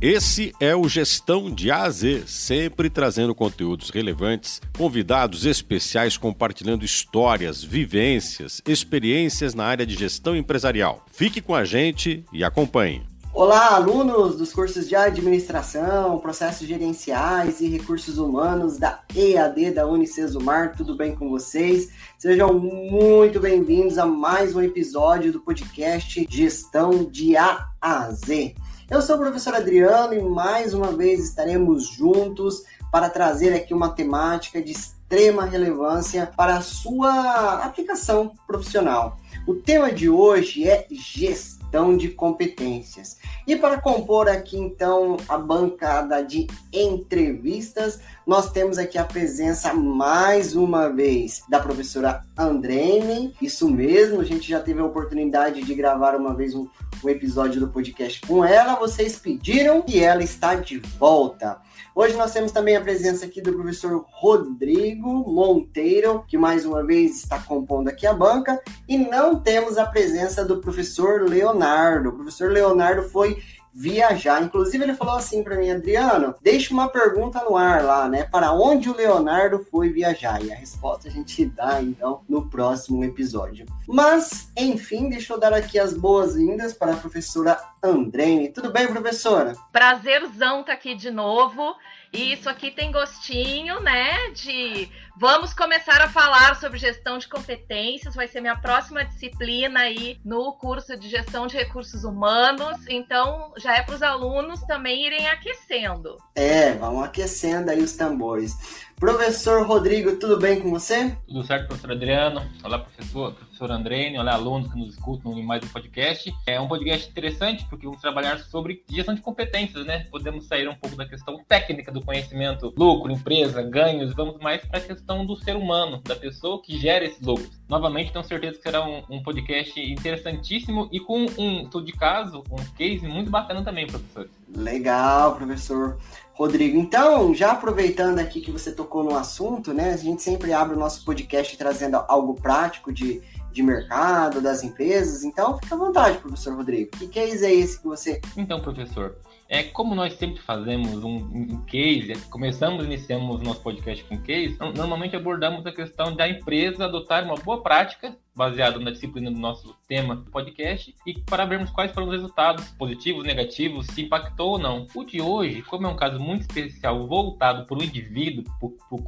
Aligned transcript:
Esse 0.00 0.52
é 0.60 0.76
o 0.76 0.86
Gestão 0.86 1.50
de 1.50 1.70
A 1.70 1.84
a 1.84 1.90
Z, 1.90 2.24
sempre 2.26 2.90
trazendo 2.90 3.34
conteúdos 3.34 3.88
relevantes, 3.88 4.60
convidados 4.76 5.46
especiais 5.46 6.18
compartilhando 6.18 6.84
histórias, 6.84 7.64
vivências, 7.64 8.60
experiências 8.68 9.54
na 9.54 9.64
área 9.64 9.86
de 9.86 9.94
gestão 9.94 10.36
empresarial. 10.36 11.02
Fique 11.10 11.40
com 11.40 11.54
a 11.54 11.64
gente 11.64 12.22
e 12.30 12.44
acompanhe. 12.44 13.06
Olá, 13.32 13.74
alunos 13.74 14.36
dos 14.36 14.52
cursos 14.52 14.86
de 14.86 14.94
administração, 14.94 16.18
processos 16.18 16.68
gerenciais 16.68 17.62
e 17.62 17.68
recursos 17.68 18.18
humanos 18.18 18.76
da 18.76 19.00
EAD 19.14 19.70
da 19.70 19.86
Unicesumar, 19.86 20.76
tudo 20.76 20.94
bem 20.94 21.14
com 21.14 21.30
vocês? 21.30 21.88
Sejam 22.18 22.52
muito 22.52 23.40
bem-vindos 23.40 23.96
a 23.96 24.04
mais 24.04 24.54
um 24.54 24.60
episódio 24.60 25.32
do 25.32 25.40
podcast 25.40 26.26
Gestão 26.28 27.04
de 27.04 27.34
A 27.34 27.70
a 27.80 28.10
Z. 28.10 28.54
Eu 28.88 29.02
sou 29.02 29.16
o 29.16 29.18
professor 29.18 29.52
Adriano 29.52 30.14
e 30.14 30.22
mais 30.22 30.72
uma 30.72 30.92
vez 30.92 31.18
estaremos 31.18 31.88
juntos 31.88 32.62
para 32.92 33.10
trazer 33.10 33.52
aqui 33.52 33.74
uma 33.74 33.88
temática 33.88 34.62
de 34.62 34.70
extrema 34.70 35.44
relevância 35.44 36.30
para 36.36 36.56
a 36.56 36.60
sua 36.60 37.64
aplicação 37.64 38.32
profissional. 38.46 39.18
O 39.44 39.54
tema 39.54 39.90
de 39.90 40.08
hoje 40.08 40.68
é 40.68 40.86
gestão 40.88 41.96
de 41.96 42.10
competências. 42.10 43.18
E 43.46 43.56
para 43.56 43.80
compor 43.80 44.28
aqui 44.28 44.56
então 44.56 45.16
a 45.28 45.36
bancada 45.36 46.22
de 46.22 46.46
entrevistas, 46.72 48.00
nós 48.26 48.50
temos 48.50 48.78
aqui 48.78 48.98
a 48.98 49.04
presença 49.04 49.74
mais 49.74 50.56
uma 50.56 50.88
vez 50.88 51.42
da 51.48 51.60
professora 51.60 52.24
Andrene. 52.36 53.34
Isso 53.42 53.68
mesmo, 53.68 54.20
a 54.20 54.24
gente 54.24 54.48
já 54.48 54.60
teve 54.60 54.80
a 54.80 54.84
oportunidade 54.84 55.62
de 55.62 55.74
gravar 55.74 56.16
uma 56.16 56.34
vez 56.34 56.54
um, 56.54 56.68
um 57.04 57.08
episódio 57.08 57.60
do 57.60 57.68
podcast 57.68 58.20
com 58.26 58.44
ela. 58.44 58.76
Vocês 58.76 59.16
pediram 59.18 59.84
e 59.86 60.00
ela 60.00 60.22
está 60.22 60.54
de 60.54 60.78
volta. 60.98 61.58
Hoje 61.94 62.14
nós 62.14 62.32
temos 62.32 62.52
também 62.52 62.76
a 62.76 62.80
presença 62.80 63.24
aqui 63.24 63.40
do 63.40 63.54
professor 63.54 64.04
Rodrigo 64.08 65.32
Monteiro, 65.32 66.24
que 66.28 66.36
mais 66.36 66.66
uma 66.66 66.84
vez 66.84 67.22
está 67.22 67.38
compondo 67.38 67.88
aqui 67.88 68.06
a 68.06 68.12
banca, 68.12 68.60
e 68.86 68.98
não 68.98 69.40
temos 69.40 69.78
a 69.78 69.86
presença 69.86 70.44
do 70.44 70.58
professor 70.58 71.22
Leonardo. 71.22 72.10
O 72.10 72.12
professor 72.12 72.50
Leonardo 72.50 73.02
foi 73.08 73.42
viajar. 73.76 74.42
Inclusive, 74.42 74.82
ele 74.82 74.94
falou 74.94 75.16
assim 75.16 75.44
para 75.44 75.56
mim, 75.56 75.70
Adriano, 75.70 76.34
deixa 76.40 76.72
uma 76.72 76.88
pergunta 76.88 77.44
no 77.44 77.56
ar 77.56 77.84
lá, 77.84 78.08
né? 78.08 78.24
Para 78.24 78.52
onde 78.52 78.88
o 78.88 78.96
Leonardo 78.96 79.58
foi 79.70 79.90
viajar? 79.90 80.42
E 80.42 80.50
a 80.50 80.56
resposta 80.56 81.08
a 81.08 81.10
gente 81.10 81.44
dá, 81.44 81.82
então, 81.82 82.22
no 82.26 82.48
próximo 82.48 83.04
episódio. 83.04 83.66
Mas, 83.86 84.50
enfim, 84.56 85.10
deixa 85.10 85.34
eu 85.34 85.38
dar 85.38 85.52
aqui 85.52 85.78
as 85.78 85.92
boas-vindas 85.92 86.72
para 86.72 86.94
a 86.94 86.96
professora 86.96 87.60
Andrene. 87.82 88.48
Tudo 88.48 88.72
bem, 88.72 88.86
professora? 88.88 89.54
Prazerzão 89.70 90.64
tá 90.64 90.72
aqui 90.72 90.94
de 90.94 91.10
novo. 91.10 91.76
E 92.12 92.32
isso 92.32 92.48
aqui 92.48 92.70
tem 92.70 92.90
gostinho, 92.90 93.80
né, 93.80 94.30
de 94.30 94.88
vamos 95.18 95.54
começar 95.54 96.02
a 96.02 96.08
falar 96.08 96.56
sobre 96.56 96.78
gestão 96.78 97.16
de 97.16 97.26
competências, 97.26 98.14
vai 98.14 98.28
ser 98.28 98.40
minha 98.40 98.56
próxima 98.56 99.04
disciplina 99.04 99.80
aí 99.80 100.20
no 100.24 100.52
curso 100.52 100.96
de 100.96 101.08
gestão 101.08 101.46
de 101.46 101.56
recursos 101.56 102.04
humanos, 102.04 102.76
então 102.88 103.52
já 103.56 103.76
é 103.76 103.82
para 103.82 103.94
os 103.94 104.02
alunos 104.02 104.60
também 104.64 105.06
irem 105.06 105.26
aquecendo. 105.28 106.16
É, 106.34 106.72
vão 106.74 107.02
aquecendo 107.02 107.70
aí 107.70 107.82
os 107.82 107.92
tambores. 107.92 108.86
Professor 108.98 109.66
Rodrigo, 109.66 110.16
tudo 110.16 110.38
bem 110.38 110.58
com 110.58 110.70
você? 110.70 111.14
Tudo 111.28 111.44
certo, 111.44 111.68
professor 111.68 111.92
Adriano. 111.92 112.50
Olá, 112.64 112.78
professor, 112.78 113.34
professor 113.34 113.70
Andrene. 113.70 114.18
Olá, 114.18 114.32
alunos 114.32 114.72
que 114.72 114.78
nos 114.78 114.94
escutam 114.94 115.38
em 115.38 115.44
mais 115.44 115.62
um 115.62 115.68
podcast. 115.68 116.34
É 116.46 116.58
um 116.58 116.66
podcast 116.66 117.10
interessante 117.10 117.66
porque 117.68 117.84
vamos 117.84 118.00
trabalhar 118.00 118.38
sobre 118.38 118.82
gestão 118.88 119.14
de 119.14 119.20
competências, 119.20 119.84
né? 119.84 120.06
Podemos 120.10 120.46
sair 120.46 120.66
um 120.66 120.74
pouco 120.74 120.96
da 120.96 121.06
questão 121.06 121.44
técnica 121.46 121.92
do 121.92 122.02
conhecimento, 122.02 122.72
lucro, 122.74 123.12
empresa, 123.12 123.60
ganhos, 123.60 124.14
vamos 124.14 124.38
mais 124.38 124.64
para 124.64 124.78
a 124.78 124.82
questão 124.82 125.05
do 125.06 125.36
ser 125.36 125.56
humano, 125.56 126.00
da 126.04 126.16
pessoa 126.16 126.60
que 126.60 126.78
gera 126.78 127.04
esses 127.04 127.20
lucros. 127.20 127.50
Novamente, 127.68 128.12
tenho 128.12 128.24
certeza 128.24 128.56
que 128.56 128.62
será 128.62 128.84
um, 128.84 129.02
um 129.08 129.22
podcast 129.22 129.80
interessantíssimo 129.80 130.88
e 130.90 131.00
com 131.00 131.26
um 131.38 131.62
estudo 131.62 131.86
de 131.86 131.92
caso, 131.92 132.42
um 132.50 132.56
case 132.76 133.06
muito 133.06 133.30
bacana 133.30 133.62
também, 133.62 133.86
professor. 133.86 134.28
Legal, 134.54 135.36
professor. 135.36 135.98
Rodrigo, 136.34 136.76
então, 136.76 137.34
já 137.34 137.52
aproveitando 137.52 138.18
aqui 138.18 138.42
que 138.42 138.50
você 138.50 138.70
tocou 138.70 139.02
no 139.02 139.16
assunto, 139.16 139.72
né? 139.72 139.94
A 139.94 139.96
gente 139.96 140.22
sempre 140.22 140.52
abre 140.52 140.76
o 140.76 140.78
nosso 140.78 141.02
podcast 141.02 141.56
trazendo 141.56 141.96
algo 142.08 142.34
prático 142.34 142.92
de, 142.92 143.22
de 143.50 143.62
mercado, 143.62 144.42
das 144.42 144.62
empresas. 144.62 145.24
Então, 145.24 145.58
fica 145.58 145.74
à 145.74 145.78
vontade, 145.78 146.18
professor 146.18 146.54
Rodrigo. 146.54 146.90
Que 146.90 147.08
case 147.08 147.44
é 147.44 147.54
esse 147.54 147.80
que 147.80 147.86
você. 147.86 148.20
Então, 148.36 148.60
professor, 148.60 149.16
é 149.48 149.62
como 149.62 149.94
nós 149.94 150.14
sempre 150.14 150.42
fazemos 150.42 151.04
um, 151.04 151.16
um 151.16 151.64
case, 151.64 152.14
começamos, 152.30 152.84
iniciamos 152.84 153.40
nosso 153.40 153.60
podcast 153.62 154.04
com 154.04 154.20
case, 154.20 154.56
normalmente 154.74 155.14
abordamos 155.16 155.64
a 155.66 155.72
questão 155.72 156.14
da 156.14 156.28
empresa 156.28 156.84
adotar 156.84 157.24
uma 157.24 157.36
boa 157.36 157.62
prática 157.62 158.16
baseado 158.36 158.78
na 158.78 158.90
disciplina 158.90 159.30
do 159.30 159.38
nosso 159.38 159.74
tema 159.88 160.14
do 160.14 160.30
podcast 160.30 160.94
e 161.06 161.18
para 161.20 161.46
vermos 161.46 161.70
quais 161.70 161.90
foram 161.92 162.08
os 162.08 162.12
resultados 162.12 162.68
positivos, 162.72 163.24
negativos, 163.24 163.86
se 163.86 164.02
impactou 164.02 164.50
ou 164.50 164.58
não. 164.58 164.86
O 164.94 165.04
de 165.04 165.22
hoje, 165.22 165.62
como 165.62 165.86
é 165.86 165.90
um 165.90 165.96
caso 165.96 166.20
muito 166.20 166.42
especial 166.42 167.06
voltado 167.06 167.64
para 167.64 167.78
o 167.78 167.82
indivíduo, 167.82 168.44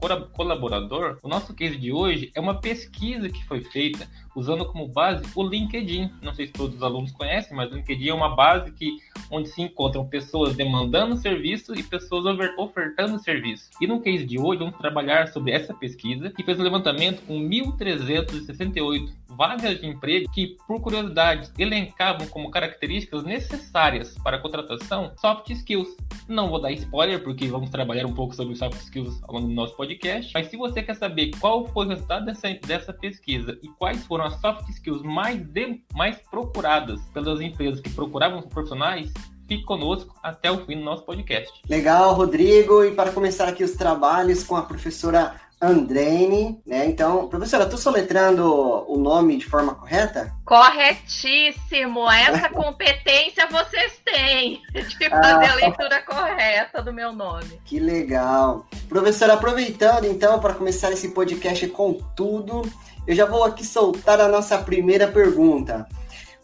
para 0.00 0.16
o 0.16 0.28
colaborador, 0.30 1.18
o 1.22 1.28
nosso 1.28 1.54
case 1.54 1.76
de 1.76 1.92
hoje 1.92 2.30
é 2.34 2.40
uma 2.40 2.60
pesquisa 2.60 3.28
que 3.28 3.44
foi 3.44 3.60
feita 3.60 4.08
usando 4.34 4.64
como 4.64 4.88
base 4.88 5.24
o 5.34 5.42
LinkedIn. 5.42 6.10
Não 6.22 6.32
sei 6.32 6.46
se 6.46 6.52
todos 6.52 6.76
os 6.76 6.82
alunos 6.82 7.12
conhecem, 7.12 7.56
mas 7.56 7.70
o 7.70 7.74
LinkedIn 7.74 8.08
é 8.08 8.14
uma 8.14 8.34
base 8.34 8.72
que 8.72 8.96
onde 9.30 9.48
se 9.48 9.60
encontram 9.60 10.06
pessoas 10.06 10.56
demandando 10.56 11.16
serviço 11.16 11.74
e 11.74 11.82
pessoas 11.82 12.24
ofertando 12.56 13.18
serviço. 13.18 13.68
E 13.80 13.86
no 13.86 14.00
case 14.00 14.24
de 14.24 14.38
hoje, 14.38 14.60
vamos 14.60 14.78
trabalhar 14.78 15.28
sobre 15.28 15.52
essa 15.52 15.74
pesquisa 15.74 16.30
que 16.30 16.44
fez 16.44 16.58
um 16.58 16.62
levantamento 16.62 17.22
com 17.26 17.38
1.368 17.38 19.17
vagas 19.26 19.80
de 19.80 19.86
emprego 19.86 20.30
que, 20.32 20.56
por 20.66 20.80
curiosidade, 20.80 21.50
elencavam 21.58 22.26
como 22.28 22.50
características 22.50 23.24
necessárias 23.24 24.16
para 24.22 24.36
a 24.36 24.40
contratação 24.40 25.12
soft 25.20 25.50
skills. 25.50 25.96
Não 26.26 26.48
vou 26.48 26.60
dar 26.60 26.72
spoiler, 26.72 27.22
porque 27.22 27.46
vamos 27.48 27.70
trabalhar 27.70 28.06
um 28.06 28.14
pouco 28.14 28.34
sobre 28.34 28.54
soft 28.56 28.80
skills 28.80 29.22
ao 29.24 29.34
longo 29.34 29.48
do 29.48 29.54
nosso 29.54 29.76
podcast, 29.76 30.32
mas 30.34 30.48
se 30.48 30.56
você 30.56 30.82
quer 30.82 30.94
saber 30.94 31.30
qual 31.38 31.66
foi 31.66 31.86
o 31.86 31.88
resultado 31.90 32.26
dessa, 32.26 32.48
dessa 32.66 32.92
pesquisa 32.92 33.58
e 33.62 33.68
quais 33.68 34.04
foram 34.06 34.24
as 34.24 34.40
soft 34.40 34.68
skills 34.70 35.02
mais, 35.02 35.40
de, 35.42 35.82
mais 35.94 36.16
procuradas 36.30 37.00
pelas 37.12 37.40
empresas 37.40 37.80
que 37.80 37.90
procuravam 37.90 38.42
profissionais, 38.42 39.12
fique 39.48 39.64
conosco 39.64 40.14
até 40.22 40.50
o 40.50 40.64
fim 40.66 40.76
do 40.76 40.84
nosso 40.84 41.04
podcast. 41.04 41.50
Legal, 41.68 42.14
Rodrigo. 42.14 42.84
E 42.84 42.92
para 42.92 43.10
começar 43.10 43.48
aqui 43.48 43.64
os 43.64 43.72
trabalhos 43.72 44.44
com 44.44 44.54
a 44.54 44.62
professora 44.62 45.34
Andrene, 45.60 46.60
né? 46.64 46.86
Então, 46.86 47.26
professora, 47.28 47.64
estou 47.64 47.78
soletrando 47.78 48.44
o 48.86 48.96
nome 48.96 49.36
de 49.38 49.46
forma 49.46 49.74
correta? 49.74 50.32
Corretíssimo! 50.44 52.08
Essa 52.10 52.48
competência 52.54 53.46
vocês 53.48 54.00
têm 54.04 54.62
de 54.72 55.08
fazer 55.08 55.46
ah. 55.46 55.52
a 55.52 55.54
leitura 55.56 56.02
correta 56.02 56.80
do 56.80 56.92
meu 56.92 57.12
nome. 57.12 57.60
Que 57.64 57.80
legal! 57.80 58.66
Professora, 58.88 59.34
aproveitando 59.34 60.04
então 60.04 60.38
para 60.38 60.54
começar 60.54 60.92
esse 60.92 61.08
podcast 61.08 61.66
com 61.68 61.94
tudo, 62.14 62.62
eu 63.06 63.14
já 63.14 63.26
vou 63.26 63.42
aqui 63.42 63.66
soltar 63.66 64.20
a 64.20 64.28
nossa 64.28 64.58
primeira 64.58 65.08
pergunta. 65.08 65.88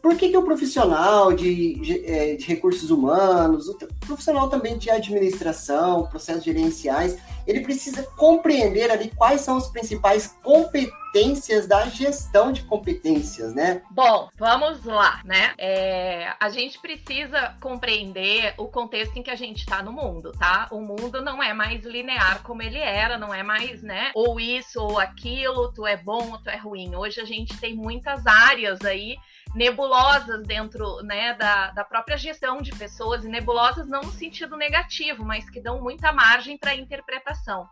Por 0.04 0.18
que, 0.18 0.28
que 0.28 0.36
o 0.36 0.42
profissional 0.42 1.32
de, 1.32 1.76
de, 1.76 2.04
é, 2.04 2.34
de 2.36 2.44
recursos 2.44 2.90
humanos, 2.90 3.68
o 3.68 3.78
profissional 4.06 4.50
também 4.50 4.76
de 4.76 4.90
administração, 4.90 6.06
processos 6.08 6.44
gerenciais, 6.44 7.16
ele 7.46 7.60
precisa 7.60 8.02
compreender 8.02 8.90
ali 8.90 9.10
quais 9.16 9.40
são 9.40 9.56
as 9.56 9.66
principais 9.68 10.26
competências 10.42 11.66
da 11.66 11.86
gestão 11.86 12.52
de 12.52 12.64
competências, 12.64 13.54
né? 13.54 13.80
Bom, 13.90 14.28
vamos 14.36 14.84
lá, 14.84 15.22
né? 15.24 15.54
É, 15.56 16.34
a 16.38 16.50
gente 16.50 16.78
precisa 16.80 17.54
compreender 17.58 18.52
o 18.58 18.66
contexto 18.66 19.16
em 19.16 19.22
que 19.22 19.30
a 19.30 19.36
gente 19.36 19.60
está 19.60 19.82
no 19.82 19.92
mundo, 19.92 20.32
tá? 20.32 20.68
O 20.70 20.82
mundo 20.82 21.22
não 21.22 21.42
é 21.42 21.54
mais 21.54 21.82
linear 21.82 22.42
como 22.42 22.60
ele 22.60 22.78
era, 22.78 23.16
não 23.16 23.32
é 23.32 23.42
mais, 23.42 23.82
né? 23.82 24.12
Ou 24.14 24.38
isso 24.38 24.82
ou 24.82 24.98
aquilo, 24.98 25.72
tu 25.72 25.86
é 25.86 25.96
bom 25.96 26.32
ou 26.32 26.38
tu 26.38 26.50
é 26.50 26.56
ruim. 26.56 26.94
Hoje 26.94 27.22
a 27.22 27.24
gente 27.24 27.56
tem 27.58 27.74
muitas 27.74 28.26
áreas 28.26 28.84
aí 28.84 29.16
nebulosas 29.54 30.42
dentro 30.46 31.02
né, 31.02 31.34
da, 31.34 31.70
da 31.70 31.84
própria 31.84 32.16
gestão 32.16 32.60
de 32.60 32.72
pessoas, 32.72 33.24
e 33.24 33.28
nebulosas 33.28 33.88
não 33.88 34.02
no 34.02 34.12
sentido 34.12 34.56
negativo, 34.56 35.24
mas 35.24 35.48
que 35.48 35.60
dão 35.60 35.80
muita 35.80 36.12
margem 36.12 36.58
para 36.58 36.74
interpretação. 36.74 37.68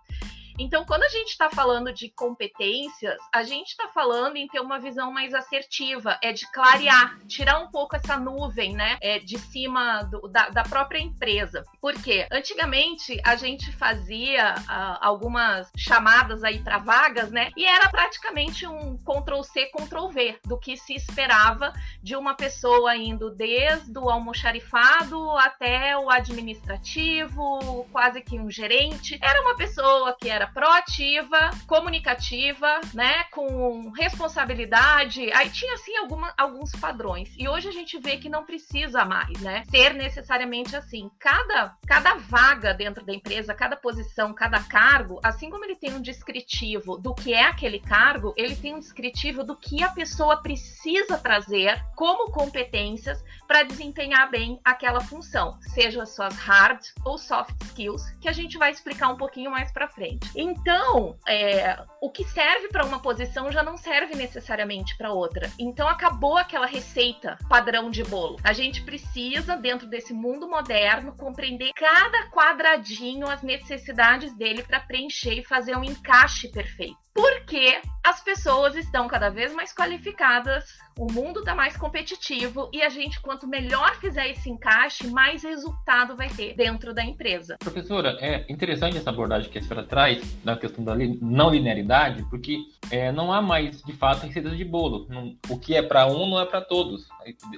Então, 0.58 0.84
quando 0.84 1.04
a 1.04 1.08
gente 1.08 1.28
está 1.28 1.50
falando 1.50 1.92
de 1.92 2.10
competências, 2.10 3.16
a 3.32 3.42
gente 3.42 3.68
está 3.68 3.88
falando 3.88 4.36
em 4.36 4.46
ter 4.46 4.60
uma 4.60 4.78
visão 4.78 5.12
mais 5.12 5.34
assertiva, 5.34 6.18
é 6.22 6.32
de 6.32 6.50
clarear, 6.52 7.18
tirar 7.26 7.58
um 7.58 7.70
pouco 7.70 7.96
essa 7.96 8.18
nuvem, 8.18 8.74
né, 8.74 8.98
é, 9.00 9.18
de 9.18 9.38
cima 9.38 10.02
do, 10.04 10.28
da, 10.28 10.48
da, 10.48 10.62
própria 10.62 10.98
empresa. 10.98 11.64
Porque 11.80 12.26
antigamente 12.30 13.20
a 13.24 13.36
gente 13.36 13.72
fazia 13.72 14.54
uh, 14.54 14.98
algumas 15.00 15.70
chamadas 15.76 16.44
aí 16.44 16.58
para 16.58 16.78
vagas, 16.78 17.30
né, 17.30 17.50
e 17.56 17.64
era 17.64 17.88
praticamente 17.88 18.66
um 18.66 18.96
Ctrl 18.98 19.42
C, 19.42 19.66
Ctrl 19.66 20.08
V 20.08 20.38
do 20.44 20.58
que 20.58 20.76
se 20.76 20.94
esperava 20.94 21.72
de 22.02 22.16
uma 22.16 22.34
pessoa 22.34 22.96
indo 22.96 23.30
desde 23.30 23.98
o 23.98 24.10
almoxarifado 24.10 25.30
até 25.38 25.96
o 25.96 26.10
administrativo, 26.10 27.86
quase 27.90 28.20
que 28.20 28.38
um 28.38 28.50
gerente. 28.50 29.18
Era 29.22 29.40
uma 29.42 29.56
pessoa 29.56 30.16
que 30.18 30.28
era 30.28 30.41
proativa, 30.46 31.50
comunicativa, 31.66 32.80
né, 32.94 33.24
com 33.24 33.90
responsabilidade. 33.90 35.32
Aí 35.32 35.50
tinha 35.50 35.74
assim 35.74 35.96
alguma, 35.98 36.32
alguns 36.36 36.72
padrões. 36.72 37.34
E 37.38 37.48
hoje 37.48 37.68
a 37.68 37.72
gente 37.72 37.98
vê 37.98 38.16
que 38.16 38.28
não 38.28 38.44
precisa 38.44 39.04
mais, 39.04 39.40
né, 39.40 39.64
ser 39.70 39.94
necessariamente 39.94 40.76
assim. 40.76 41.10
Cada 41.18 41.76
cada 41.86 42.14
vaga 42.14 42.72
dentro 42.72 43.04
da 43.04 43.12
empresa, 43.12 43.54
cada 43.54 43.76
posição, 43.76 44.32
cada 44.32 44.60
cargo, 44.60 45.20
assim 45.22 45.50
como 45.50 45.64
ele 45.64 45.76
tem 45.76 45.94
um 45.94 46.00
descritivo 46.00 46.96
do 46.96 47.14
que 47.14 47.32
é 47.34 47.44
aquele 47.44 47.78
cargo, 47.78 48.32
ele 48.36 48.56
tem 48.56 48.74
um 48.74 48.80
descritivo 48.80 49.44
do 49.44 49.56
que 49.56 49.82
a 49.82 49.90
pessoa 49.90 50.42
precisa 50.42 51.18
trazer 51.18 51.84
como 51.94 52.30
competências 52.30 53.22
para 53.46 53.62
desempenhar 53.62 54.30
bem 54.30 54.60
aquela 54.64 55.00
função, 55.00 55.58
seja 55.60 56.06
suas 56.06 56.34
hard 56.36 56.80
ou 57.04 57.18
soft 57.18 57.54
skills, 57.64 58.08
que 58.20 58.28
a 58.28 58.32
gente 58.32 58.56
vai 58.56 58.70
explicar 58.70 59.08
um 59.08 59.16
pouquinho 59.16 59.50
mais 59.50 59.70
para 59.70 59.88
frente. 59.88 60.26
Então, 60.34 61.16
é, 61.26 61.78
o 62.00 62.10
que 62.10 62.24
serve 62.24 62.68
para 62.68 62.84
uma 62.84 63.00
posição 63.00 63.50
já 63.52 63.62
não 63.62 63.76
serve 63.76 64.14
necessariamente 64.14 64.96
para 64.96 65.12
outra. 65.12 65.50
Então, 65.58 65.88
acabou 65.88 66.36
aquela 66.36 66.66
receita 66.66 67.38
padrão 67.48 67.90
de 67.90 68.02
bolo. 68.04 68.38
A 68.42 68.52
gente 68.52 68.82
precisa, 68.82 69.56
dentro 69.56 69.86
desse 69.86 70.12
mundo 70.12 70.48
moderno, 70.48 71.14
compreender 71.16 71.72
cada 71.74 72.28
quadradinho, 72.30 73.28
as 73.28 73.42
necessidades 73.42 74.34
dele 74.36 74.62
para 74.62 74.80
preencher 74.80 75.34
e 75.34 75.44
fazer 75.44 75.76
um 75.76 75.84
encaixe 75.84 76.48
perfeito. 76.48 76.96
Porque 77.14 77.80
as 78.02 78.22
pessoas 78.22 78.74
estão 78.74 79.06
cada 79.06 79.28
vez 79.28 79.54
mais 79.54 79.72
qualificadas, 79.74 80.64
o 80.98 81.10
mundo 81.12 81.40
está 81.40 81.54
mais 81.54 81.76
competitivo 81.76 82.70
e 82.72 82.82
a 82.82 82.88
gente, 82.88 83.20
quanto 83.20 83.46
melhor 83.46 83.94
fizer 83.96 84.28
esse 84.30 84.48
encaixe, 84.48 85.06
mais 85.08 85.42
resultado 85.42 86.16
vai 86.16 86.28
ter 86.28 86.54
dentro 86.54 86.94
da 86.94 87.04
empresa. 87.04 87.58
Professora, 87.58 88.16
é 88.20 88.50
interessante 88.50 88.96
essa 88.96 89.10
abordagem 89.10 89.50
que 89.50 89.58
a 89.58 89.62
senhora 89.62 89.86
traz 89.86 90.21
na 90.44 90.56
questão 90.56 90.84
da 90.84 90.94
não 91.20 91.50
linearidade, 91.50 92.24
porque 92.28 92.58
é, 92.90 93.10
não 93.10 93.32
há 93.32 93.40
mais, 93.40 93.82
de 93.82 93.92
fato, 93.94 94.26
receitas 94.26 94.56
de 94.56 94.64
bolo. 94.64 95.06
Não, 95.08 95.34
o 95.48 95.58
que 95.58 95.74
é 95.74 95.82
para 95.82 96.06
um 96.06 96.28
não 96.28 96.38
é 96.38 96.44
para 96.44 96.60
todos. 96.60 97.08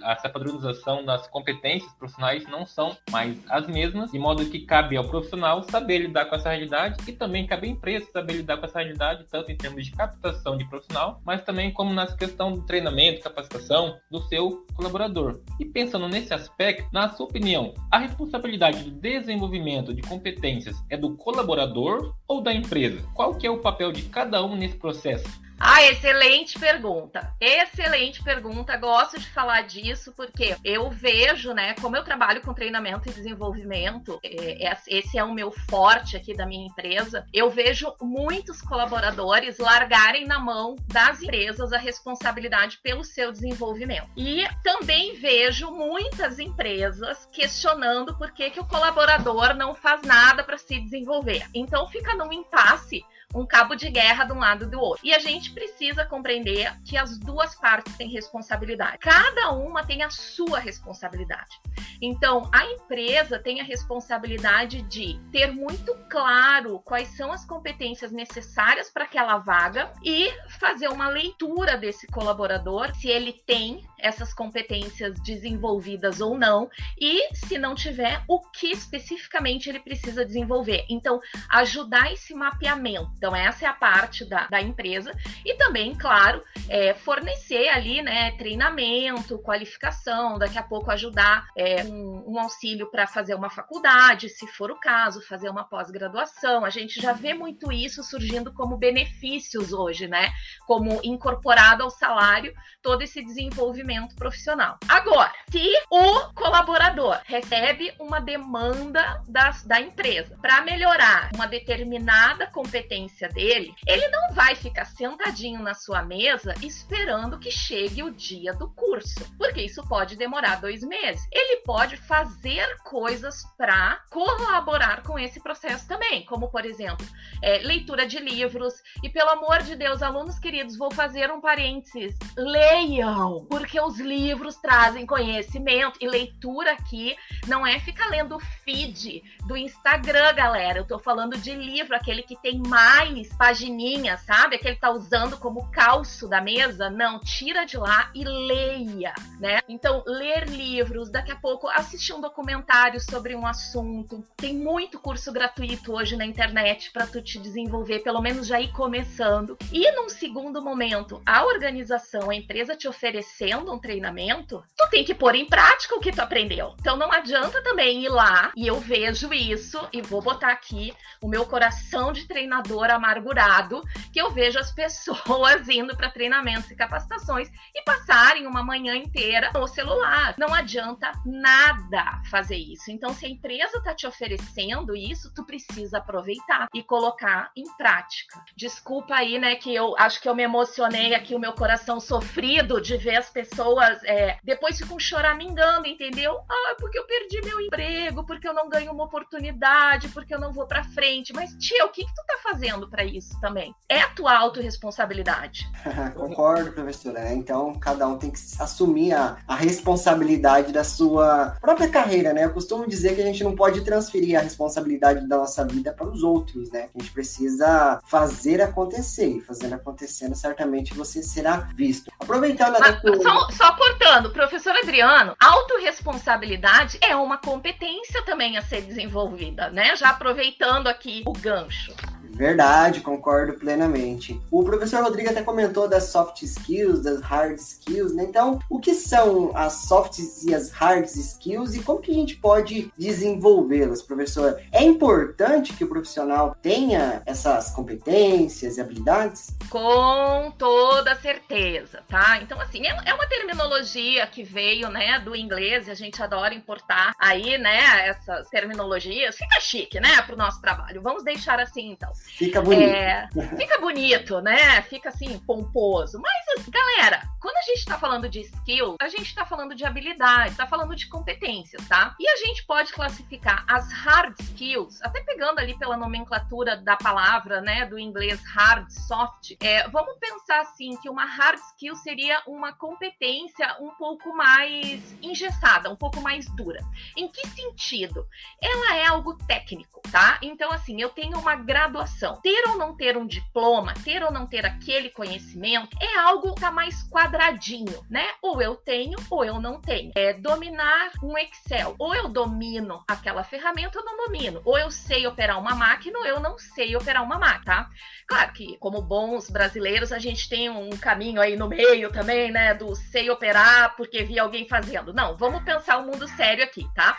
Essa 0.04 0.28
padronização 0.28 1.04
das 1.04 1.26
competências 1.26 1.92
profissionais 1.94 2.46
não 2.46 2.64
são 2.64 2.96
mais 3.10 3.36
as 3.50 3.66
mesmas, 3.66 4.12
de 4.12 4.18
modo 4.18 4.44
que 4.46 4.60
cabe 4.60 4.96
ao 4.96 5.04
profissional 5.04 5.62
saber 5.64 5.98
lidar 5.98 6.26
com 6.26 6.36
essa 6.36 6.50
realidade 6.50 6.98
e 7.08 7.12
também 7.12 7.46
cabe 7.46 7.66
à 7.66 7.70
empresa 7.70 8.06
saber 8.12 8.34
lidar 8.34 8.58
com 8.58 8.66
essa 8.66 8.78
realidade, 8.78 9.26
tanto 9.30 9.50
em 9.50 9.56
termos 9.56 9.84
de 9.84 9.92
captação 9.92 10.56
de 10.56 10.64
profissional, 10.66 11.20
mas 11.24 11.42
também 11.42 11.72
como 11.72 11.92
na 11.92 12.06
questão 12.06 12.52
do 12.52 12.62
treinamento, 12.62 13.22
capacitação 13.22 13.96
do 14.10 14.22
seu 14.28 14.64
colaborador. 14.76 15.40
E 15.58 15.64
pensando 15.64 16.08
nesse 16.08 16.32
aspecto, 16.32 16.88
na 16.92 17.08
sua 17.08 17.26
opinião, 17.26 17.74
a 17.90 17.98
responsabilidade 17.98 18.84
do 18.84 18.90
desenvolvimento 18.90 19.92
de 19.92 20.02
competências 20.02 20.76
é 20.88 20.96
do 20.96 21.16
colaborador 21.16 22.14
ou 22.28 22.40
da 22.40 22.53
empresa? 22.54 23.02
Qual 23.14 23.34
que 23.34 23.46
é 23.46 23.50
o 23.50 23.58
papel 23.58 23.92
de 23.92 24.02
cada 24.02 24.44
um 24.44 24.56
nesse 24.56 24.76
processo? 24.76 25.28
Ah, 25.66 25.82
excelente 25.82 26.58
pergunta. 26.58 27.34
Excelente 27.40 28.22
pergunta. 28.22 28.76
Gosto 28.76 29.18
de 29.18 29.26
falar 29.30 29.62
disso 29.62 30.12
porque 30.14 30.54
eu 30.62 30.90
vejo, 30.90 31.54
né, 31.54 31.72
como 31.80 31.96
eu 31.96 32.04
trabalho 32.04 32.42
com 32.42 32.52
treinamento 32.52 33.08
e 33.08 33.12
desenvolvimento, 33.14 34.20
é, 34.22 34.68
é, 34.68 34.76
esse 34.88 35.16
é 35.16 35.24
o 35.24 35.32
meu 35.32 35.50
forte 35.50 36.18
aqui 36.18 36.34
da 36.36 36.44
minha 36.44 36.66
empresa. 36.66 37.24
Eu 37.32 37.50
vejo 37.50 37.94
muitos 38.02 38.60
colaboradores 38.60 39.56
largarem 39.56 40.26
na 40.26 40.38
mão 40.38 40.76
das 40.86 41.22
empresas 41.22 41.72
a 41.72 41.78
responsabilidade 41.78 42.78
pelo 42.82 43.02
seu 43.02 43.32
desenvolvimento. 43.32 44.10
E 44.18 44.44
também 44.62 45.14
vejo 45.14 45.70
muitas 45.70 46.38
empresas 46.38 47.26
questionando 47.32 48.14
por 48.18 48.32
que, 48.32 48.50
que 48.50 48.60
o 48.60 48.66
colaborador 48.66 49.54
não 49.54 49.74
faz 49.74 50.02
nada 50.02 50.44
para 50.44 50.58
se 50.58 50.78
desenvolver. 50.78 51.48
Então 51.54 51.88
fica 51.88 52.14
num 52.14 52.30
impasse 52.30 53.02
um 53.34 53.44
cabo 53.46 53.74
de 53.74 53.90
guerra 53.90 54.24
de 54.24 54.32
um 54.32 54.38
lado 54.38 54.64
e 54.64 54.68
do 54.68 54.80
outro. 54.80 55.04
E 55.04 55.12
a 55.12 55.18
gente 55.18 55.50
precisa 55.50 56.04
compreender 56.04 56.72
que 56.84 56.96
as 56.96 57.18
duas 57.18 57.54
partes 57.54 57.96
têm 57.96 58.08
responsabilidade. 58.08 58.98
Cada 58.98 59.50
uma 59.50 59.84
tem 59.84 60.02
a 60.02 60.10
sua 60.10 60.58
responsabilidade. 60.58 61.60
Então, 62.00 62.48
a 62.52 62.64
empresa 62.66 63.38
tem 63.38 63.60
a 63.60 63.64
responsabilidade 63.64 64.82
de 64.82 65.20
ter 65.32 65.52
muito 65.52 65.94
claro 66.08 66.80
quais 66.84 67.08
são 67.16 67.32
as 67.32 67.44
competências 67.44 68.12
necessárias 68.12 68.90
para 68.90 69.04
aquela 69.04 69.38
vaga 69.38 69.92
e 70.04 70.30
fazer 70.60 70.88
uma 70.88 71.08
leitura 71.08 71.76
desse 71.76 72.06
colaborador, 72.06 72.94
se 72.94 73.08
ele 73.08 73.32
tem 73.32 73.84
essas 74.04 74.34
competências 74.34 75.18
desenvolvidas 75.20 76.20
ou 76.20 76.36
não, 76.38 76.68
e 77.00 77.34
se 77.34 77.58
não 77.58 77.74
tiver, 77.74 78.22
o 78.28 78.38
que 78.50 78.70
especificamente 78.70 79.68
ele 79.70 79.80
precisa 79.80 80.26
desenvolver. 80.26 80.84
Então, 80.90 81.18
ajudar 81.48 82.12
esse 82.12 82.34
mapeamento. 82.34 83.10
Então, 83.16 83.34
essa 83.34 83.64
é 83.64 83.68
a 83.68 83.72
parte 83.72 84.28
da, 84.28 84.46
da 84.46 84.60
empresa, 84.60 85.10
e 85.42 85.54
também, 85.54 85.94
claro, 85.94 86.42
é, 86.68 86.92
fornecer 86.92 87.68
ali, 87.68 88.02
né, 88.02 88.32
treinamento, 88.32 89.38
qualificação, 89.38 90.38
daqui 90.38 90.58
a 90.58 90.62
pouco 90.62 90.90
ajudar 90.90 91.46
é, 91.56 91.82
um, 91.84 92.24
um 92.26 92.38
auxílio 92.38 92.90
para 92.90 93.06
fazer 93.06 93.34
uma 93.34 93.48
faculdade, 93.48 94.28
se 94.28 94.46
for 94.48 94.70
o 94.70 94.78
caso, 94.78 95.22
fazer 95.22 95.48
uma 95.48 95.64
pós-graduação. 95.64 96.62
A 96.62 96.70
gente 96.70 97.00
já 97.00 97.14
vê 97.14 97.32
muito 97.32 97.72
isso 97.72 98.02
surgindo 98.04 98.52
como 98.52 98.76
benefícios 98.76 99.72
hoje, 99.72 100.06
né? 100.06 100.30
Como 100.66 101.00
incorporado 101.02 101.82
ao 101.82 101.90
salário 101.90 102.52
todo 102.82 103.00
esse 103.00 103.24
desenvolvimento 103.24 103.93
profissional. 104.16 104.78
Agora, 104.88 105.32
se 105.50 105.62
o 105.90 106.32
colaborador 106.34 107.20
recebe 107.24 107.92
uma 107.98 108.20
demanda 108.20 109.22
das, 109.28 109.64
da 109.64 109.80
empresa 109.80 110.36
para 110.40 110.62
melhorar 110.62 111.30
uma 111.34 111.46
determinada 111.46 112.46
competência 112.48 113.28
dele, 113.28 113.74
ele 113.86 114.08
não 114.08 114.34
vai 114.34 114.54
ficar 114.54 114.84
sentadinho 114.84 115.62
na 115.62 115.74
sua 115.74 116.02
mesa 116.02 116.54
esperando 116.62 117.38
que 117.38 117.50
chegue 117.50 118.02
o 118.02 118.10
dia 118.10 118.52
do 118.52 118.68
curso, 118.70 119.24
porque 119.38 119.62
isso 119.62 119.86
pode 119.88 120.16
demorar 120.16 120.60
dois 120.60 120.82
meses. 120.82 121.26
Ele 121.32 121.62
pode 121.62 121.96
fazer 121.96 122.66
coisas 122.82 123.44
para 123.56 124.00
colaborar 124.10 125.02
com 125.02 125.18
esse 125.18 125.40
processo 125.40 125.86
também, 125.86 126.24
como 126.24 126.48
por 126.48 126.64
exemplo, 126.64 127.06
é, 127.42 127.58
leitura 127.58 128.06
de 128.06 128.18
livros. 128.18 128.74
E 129.02 129.08
pelo 129.08 129.30
amor 129.30 129.62
de 129.62 129.76
Deus, 129.76 130.02
alunos 130.02 130.38
queridos, 130.38 130.76
vou 130.76 130.90
fazer 130.90 131.30
um 131.30 131.40
parênteses: 131.40 132.16
leiam, 132.36 133.46
porque 133.48 133.78
os 133.86 133.98
livros 133.98 134.56
trazem 134.56 135.06
conhecimento 135.06 135.98
e 136.00 136.08
leitura 136.08 136.72
aqui 136.72 137.16
não 137.46 137.66
é 137.66 137.78
ficar 137.78 138.08
lendo 138.08 138.36
o 138.36 138.40
feed 138.40 139.22
do 139.46 139.56
Instagram, 139.56 140.34
galera. 140.34 140.78
Eu 140.78 140.86
tô 140.86 140.98
falando 140.98 141.36
de 141.36 141.54
livro, 141.54 141.94
aquele 141.94 142.22
que 142.22 142.36
tem 142.36 142.62
mais 142.66 143.28
pagininhas, 143.34 144.20
sabe? 144.22 144.56
Aquele 144.56 144.74
que 144.74 144.80
tá 144.80 144.90
usando 144.90 145.36
como 145.36 145.70
calço 145.70 146.28
da 146.28 146.40
mesa. 146.40 146.88
Não, 146.88 147.18
tira 147.20 147.64
de 147.64 147.76
lá 147.76 148.10
e 148.14 148.24
leia, 148.24 149.14
né? 149.38 149.60
Então, 149.68 150.02
ler 150.06 150.48
livros, 150.48 151.10
daqui 151.10 151.32
a 151.32 151.36
pouco 151.36 151.68
assistir 151.68 152.12
um 152.12 152.20
documentário 152.20 153.00
sobre 153.00 153.34
um 153.34 153.46
assunto. 153.46 154.24
Tem 154.36 154.54
muito 154.54 154.98
curso 154.98 155.32
gratuito 155.32 155.92
hoje 155.92 156.16
na 156.16 156.24
internet 156.24 156.90
para 156.90 157.06
tu 157.06 157.20
te 157.20 157.38
desenvolver, 157.38 158.00
pelo 158.00 158.22
menos 158.22 158.46
já 158.46 158.60
ir 158.60 158.72
começando. 158.72 159.58
E 159.72 159.90
num 159.92 160.08
segundo 160.08 160.62
momento, 160.62 161.20
a 161.26 161.44
organização, 161.44 162.30
a 162.30 162.34
empresa 162.34 162.76
te 162.76 162.88
oferecendo 162.88 163.63
um 163.72 163.78
treinamento, 163.78 164.64
tu 164.76 164.88
tem 164.90 165.04
que 165.04 165.14
pôr 165.14 165.34
em 165.34 165.46
prática 165.46 165.94
o 165.94 166.00
que 166.00 166.12
tu 166.12 166.20
aprendeu. 166.20 166.74
Então 166.80 166.96
não 166.96 167.10
adianta 167.10 167.62
também 167.62 168.04
ir 168.04 168.08
lá 168.08 168.52
e 168.56 168.66
eu 168.66 168.78
vejo 168.80 169.32
isso 169.32 169.80
e 169.92 170.02
vou 170.02 170.20
botar 170.20 170.52
aqui 170.52 170.94
o 171.20 171.28
meu 171.28 171.46
coração 171.46 172.12
de 172.12 172.26
treinador 172.26 172.90
amargurado, 172.90 173.82
que 174.12 174.20
eu 174.20 174.30
vejo 174.30 174.58
as 174.58 174.72
pessoas 174.72 175.68
indo 175.70 175.96
para 175.96 176.10
treinamentos 176.10 176.70
e 176.70 176.76
capacitações 176.76 177.50
e 177.74 177.82
passarem 177.82 178.46
uma 178.46 178.62
manhã 178.62 178.94
inteira 178.94 179.50
no 179.54 179.66
celular. 179.66 180.34
Não 180.38 180.52
adianta 180.52 181.10
nada 181.24 182.22
fazer 182.30 182.56
isso. 182.56 182.90
Então 182.90 183.14
se 183.14 183.26
a 183.26 183.28
empresa 183.28 183.78
está 183.78 183.94
te 183.94 184.06
oferecendo 184.06 184.94
isso, 184.94 185.32
tu 185.34 185.44
precisa 185.44 185.98
aproveitar 185.98 186.68
e 186.74 186.82
colocar 186.82 187.50
em 187.56 187.64
prática. 187.76 188.44
Desculpa 188.56 189.14
aí, 189.14 189.38
né, 189.38 189.56
que 189.56 189.74
eu 189.74 189.94
acho 189.98 190.20
que 190.20 190.28
eu 190.28 190.34
me 190.34 190.42
emocionei 190.42 191.14
aqui 191.14 191.34
o 191.34 191.38
meu 191.38 191.52
coração 191.52 191.98
sofrido 191.98 192.80
de 192.80 192.96
ver 192.96 193.16
as 193.16 193.30
pessoas 193.30 193.53
pessoas 193.54 193.98
é, 194.04 194.36
depois 194.42 194.76
ficam 194.76 194.98
choramingando, 194.98 195.86
entendeu? 195.86 196.40
Ah, 196.48 196.74
porque 196.78 196.98
eu 196.98 197.06
perdi 197.06 197.40
meu 197.42 197.60
emprego, 197.60 198.24
porque 198.24 198.48
eu 198.48 198.52
não 198.52 198.68
ganho 198.68 198.92
uma 198.92 199.04
oportunidade, 199.04 200.08
porque 200.08 200.34
eu 200.34 200.40
não 200.40 200.52
vou 200.52 200.66
para 200.66 200.82
frente. 200.84 201.32
Mas, 201.32 201.54
tia, 201.54 201.84
o 201.84 201.88
que, 201.90 202.04
que 202.04 202.14
tu 202.14 202.22
tá 202.26 202.38
fazendo 202.42 202.88
para 202.88 203.04
isso 203.04 203.38
também? 203.40 203.74
É 203.88 204.00
a 204.00 204.08
tua 204.10 204.36
autorresponsabilidade. 204.36 205.70
Concordo, 206.14 206.72
professora. 206.72 207.20
Né? 207.20 207.34
Então, 207.34 207.74
cada 207.74 208.06
um 208.08 208.18
tem 208.18 208.30
que 208.30 208.38
assumir 208.58 209.12
a, 209.12 209.36
a 209.46 209.54
responsabilidade 209.54 210.72
da 210.72 210.82
sua 210.82 211.56
própria 211.60 211.88
carreira, 211.88 212.32
né? 212.32 212.44
Eu 212.44 212.52
costumo 212.52 212.88
dizer 212.88 213.14
que 213.14 213.22
a 213.22 213.26
gente 213.26 213.44
não 213.44 213.54
pode 213.54 213.82
transferir 213.82 214.38
a 214.38 214.42
responsabilidade 214.42 215.26
da 215.28 215.38
nossa 215.38 215.64
vida 215.64 215.92
para 215.92 216.08
os 216.08 216.22
outros, 216.22 216.70
né? 216.70 216.88
A 216.94 216.98
gente 216.98 217.12
precisa 217.12 218.00
fazer 218.06 218.60
acontecer. 218.60 219.28
E 219.28 219.40
fazendo 219.40 219.74
acontecendo, 219.74 220.34
certamente 220.34 220.94
você 220.94 221.22
será 221.22 221.68
visto. 221.76 222.10
Aproveitando 222.18 222.76
até 222.76 222.92
que... 222.94 223.22
só, 223.22 223.43
só 223.50 223.72
cortando, 223.72 224.30
professor 224.30 224.74
Adriano, 224.76 225.36
autorresponsabilidade 225.40 226.98
é 227.00 227.14
uma 227.16 227.38
competência 227.38 228.22
também 228.22 228.56
a 228.56 228.62
ser 228.62 228.82
desenvolvida, 228.82 229.70
né? 229.70 229.94
Já 229.96 230.10
aproveitando 230.10 230.88
aqui 230.88 231.22
o 231.26 231.32
gancho. 231.32 231.94
Verdade, 232.34 233.00
concordo 233.00 233.54
plenamente. 233.54 234.40
O 234.50 234.64
professor 234.64 235.02
Rodrigo 235.02 235.30
até 235.30 235.42
comentou 235.42 235.88
das 235.88 236.04
soft 236.04 236.42
skills, 236.42 237.02
das 237.02 237.20
hard 237.20 237.56
skills, 237.56 238.14
né? 238.14 238.24
Então, 238.24 238.58
o 238.68 238.78
que 238.78 238.94
são 238.94 239.52
as 239.54 239.72
soft 239.86 240.18
e 240.44 240.54
as 240.54 240.70
hard 240.70 241.04
skills 241.04 241.74
e 241.74 241.82
como 241.82 242.00
que 242.00 242.10
a 242.10 242.14
gente 242.14 242.36
pode 242.36 242.92
desenvolvê-las, 242.98 244.02
professor? 244.02 244.60
É 244.72 244.82
importante 244.82 245.72
que 245.72 245.84
o 245.84 245.88
profissional 245.88 246.56
tenha 246.60 247.22
essas 247.24 247.70
competências 247.70 248.76
e 248.76 248.80
habilidades? 248.80 249.54
Com 249.70 250.52
toda 250.58 251.14
certeza, 251.14 252.02
tá? 252.08 252.38
Então, 252.42 252.60
assim, 252.60 252.86
é, 252.86 252.96
é 253.06 253.14
uma 253.14 253.26
terminologia 253.26 254.26
que 254.26 254.42
veio, 254.42 254.88
né, 254.88 255.18
do 255.20 255.36
inglês, 255.36 255.86
e 255.86 255.90
a 255.90 255.94
gente 255.94 256.22
adora 256.22 256.54
importar 256.54 257.12
aí, 257.18 257.56
né, 257.58 258.08
essas 258.08 258.48
terminologias. 258.48 259.36
Fica 259.36 259.60
chique, 259.60 260.00
né, 260.00 260.20
para 260.22 260.34
o 260.34 260.38
nosso 260.38 260.60
trabalho. 260.60 261.00
Vamos 261.00 261.22
deixar 261.22 261.60
assim, 261.60 261.90
então. 261.90 262.12
Fica 262.36 262.60
bonito. 262.60 262.90
É, 262.90 263.28
fica 263.56 263.78
bonito, 263.78 264.40
né? 264.40 264.82
Fica 264.82 265.08
assim, 265.10 265.38
pomposo. 265.40 266.20
Mas, 266.20 266.66
galera, 266.66 267.22
quando 267.40 267.56
a 267.56 267.62
gente 267.62 267.78
está 267.78 267.98
falando 267.98 268.28
de 268.28 268.40
skill, 268.40 268.96
a 269.00 269.08
gente 269.08 269.26
está 269.26 269.44
falando 269.44 269.74
de 269.74 269.84
habilidade, 269.84 270.50
está 270.50 270.66
falando 270.66 270.96
de 270.96 271.06
competências, 271.08 271.86
tá? 271.86 272.16
E 272.18 272.28
a 272.28 272.36
gente 272.36 272.64
pode 272.66 272.92
classificar 272.92 273.64
as 273.68 273.92
hard 273.92 274.34
skills, 274.40 275.00
até 275.02 275.20
pegando 275.20 275.60
ali 275.60 275.78
pela 275.78 275.96
nomenclatura 275.96 276.76
da 276.76 276.96
palavra, 276.96 277.60
né, 277.60 277.86
do 277.86 277.98
inglês 277.98 278.42
hard, 278.44 278.90
soft. 278.90 279.52
É, 279.62 279.86
vamos 279.88 280.16
pensar 280.18 280.60
assim 280.60 280.96
que 280.96 281.08
uma 281.08 281.24
hard 281.24 281.58
skill 281.72 281.94
seria 281.96 282.42
uma 282.46 282.72
competência 282.72 283.76
um 283.80 283.90
pouco 283.90 284.34
mais 284.34 285.16
engessada, 285.22 285.88
um 285.90 285.96
pouco 285.96 286.20
mais 286.20 286.46
dura. 286.56 286.80
Em 287.16 287.28
que 287.28 287.46
sentido? 287.48 288.26
Ela 288.60 288.96
é 288.96 289.06
algo 289.06 289.34
técnico, 289.46 290.00
tá? 290.10 290.38
Então, 290.42 290.72
assim, 290.72 291.00
eu 291.00 291.10
tenho 291.10 291.38
uma 291.38 291.54
graduação 291.54 292.13
graduação. 292.14 292.40
Ter 292.40 292.68
ou 292.68 292.78
não 292.78 292.96
ter 292.96 293.16
um 293.16 293.26
diploma, 293.26 293.94
ter 294.04 294.22
ou 294.22 294.32
não 294.32 294.46
ter 294.46 294.64
aquele 294.64 295.10
conhecimento, 295.10 295.96
é 296.00 296.18
algo 296.18 296.54
que 296.54 296.60
tá 296.60 296.70
mais 296.70 297.02
quadradinho, 297.10 298.04
né? 298.08 298.26
Ou 298.40 298.62
eu 298.62 298.76
tenho 298.76 299.18
ou 299.30 299.44
eu 299.44 299.60
não 299.60 299.80
tenho. 299.80 300.12
É 300.14 300.32
dominar 300.32 301.10
um 301.22 301.36
Excel. 301.36 301.94
Ou 301.98 302.14
eu 302.14 302.28
domino 302.28 303.02
aquela 303.08 303.42
ferramenta 303.42 303.98
ou 303.98 304.04
não 304.04 304.24
domino. 304.24 304.62
Ou 304.64 304.78
eu 304.78 304.90
sei 304.90 305.26
operar 305.26 305.58
uma 305.58 305.74
máquina 305.74 306.18
ou 306.18 306.26
eu 306.26 306.40
não 306.40 306.58
sei 306.58 306.96
operar 306.96 307.22
uma 307.22 307.38
máquina, 307.38 307.64
tá? 307.64 307.90
Claro 308.26 308.52
que, 308.52 308.76
como 308.78 309.02
bons 309.02 309.50
brasileiros, 309.50 310.12
a 310.12 310.18
gente 310.18 310.48
tem 310.48 310.70
um 310.70 310.90
caminho 310.90 311.40
aí 311.40 311.56
no 311.56 311.68
meio 311.68 312.10
também, 312.10 312.50
né? 312.50 312.74
Do 312.74 312.94
sei 312.94 313.30
operar 313.30 313.96
porque 313.96 314.22
vi 314.22 314.38
alguém 314.38 314.66
fazendo. 314.68 315.12
Não, 315.12 315.36
vamos 315.36 315.62
pensar 315.62 315.98
o 315.98 316.02
um 316.02 316.06
mundo 316.06 316.26
sério 316.28 316.64
aqui, 316.64 316.86
tá? 316.94 317.18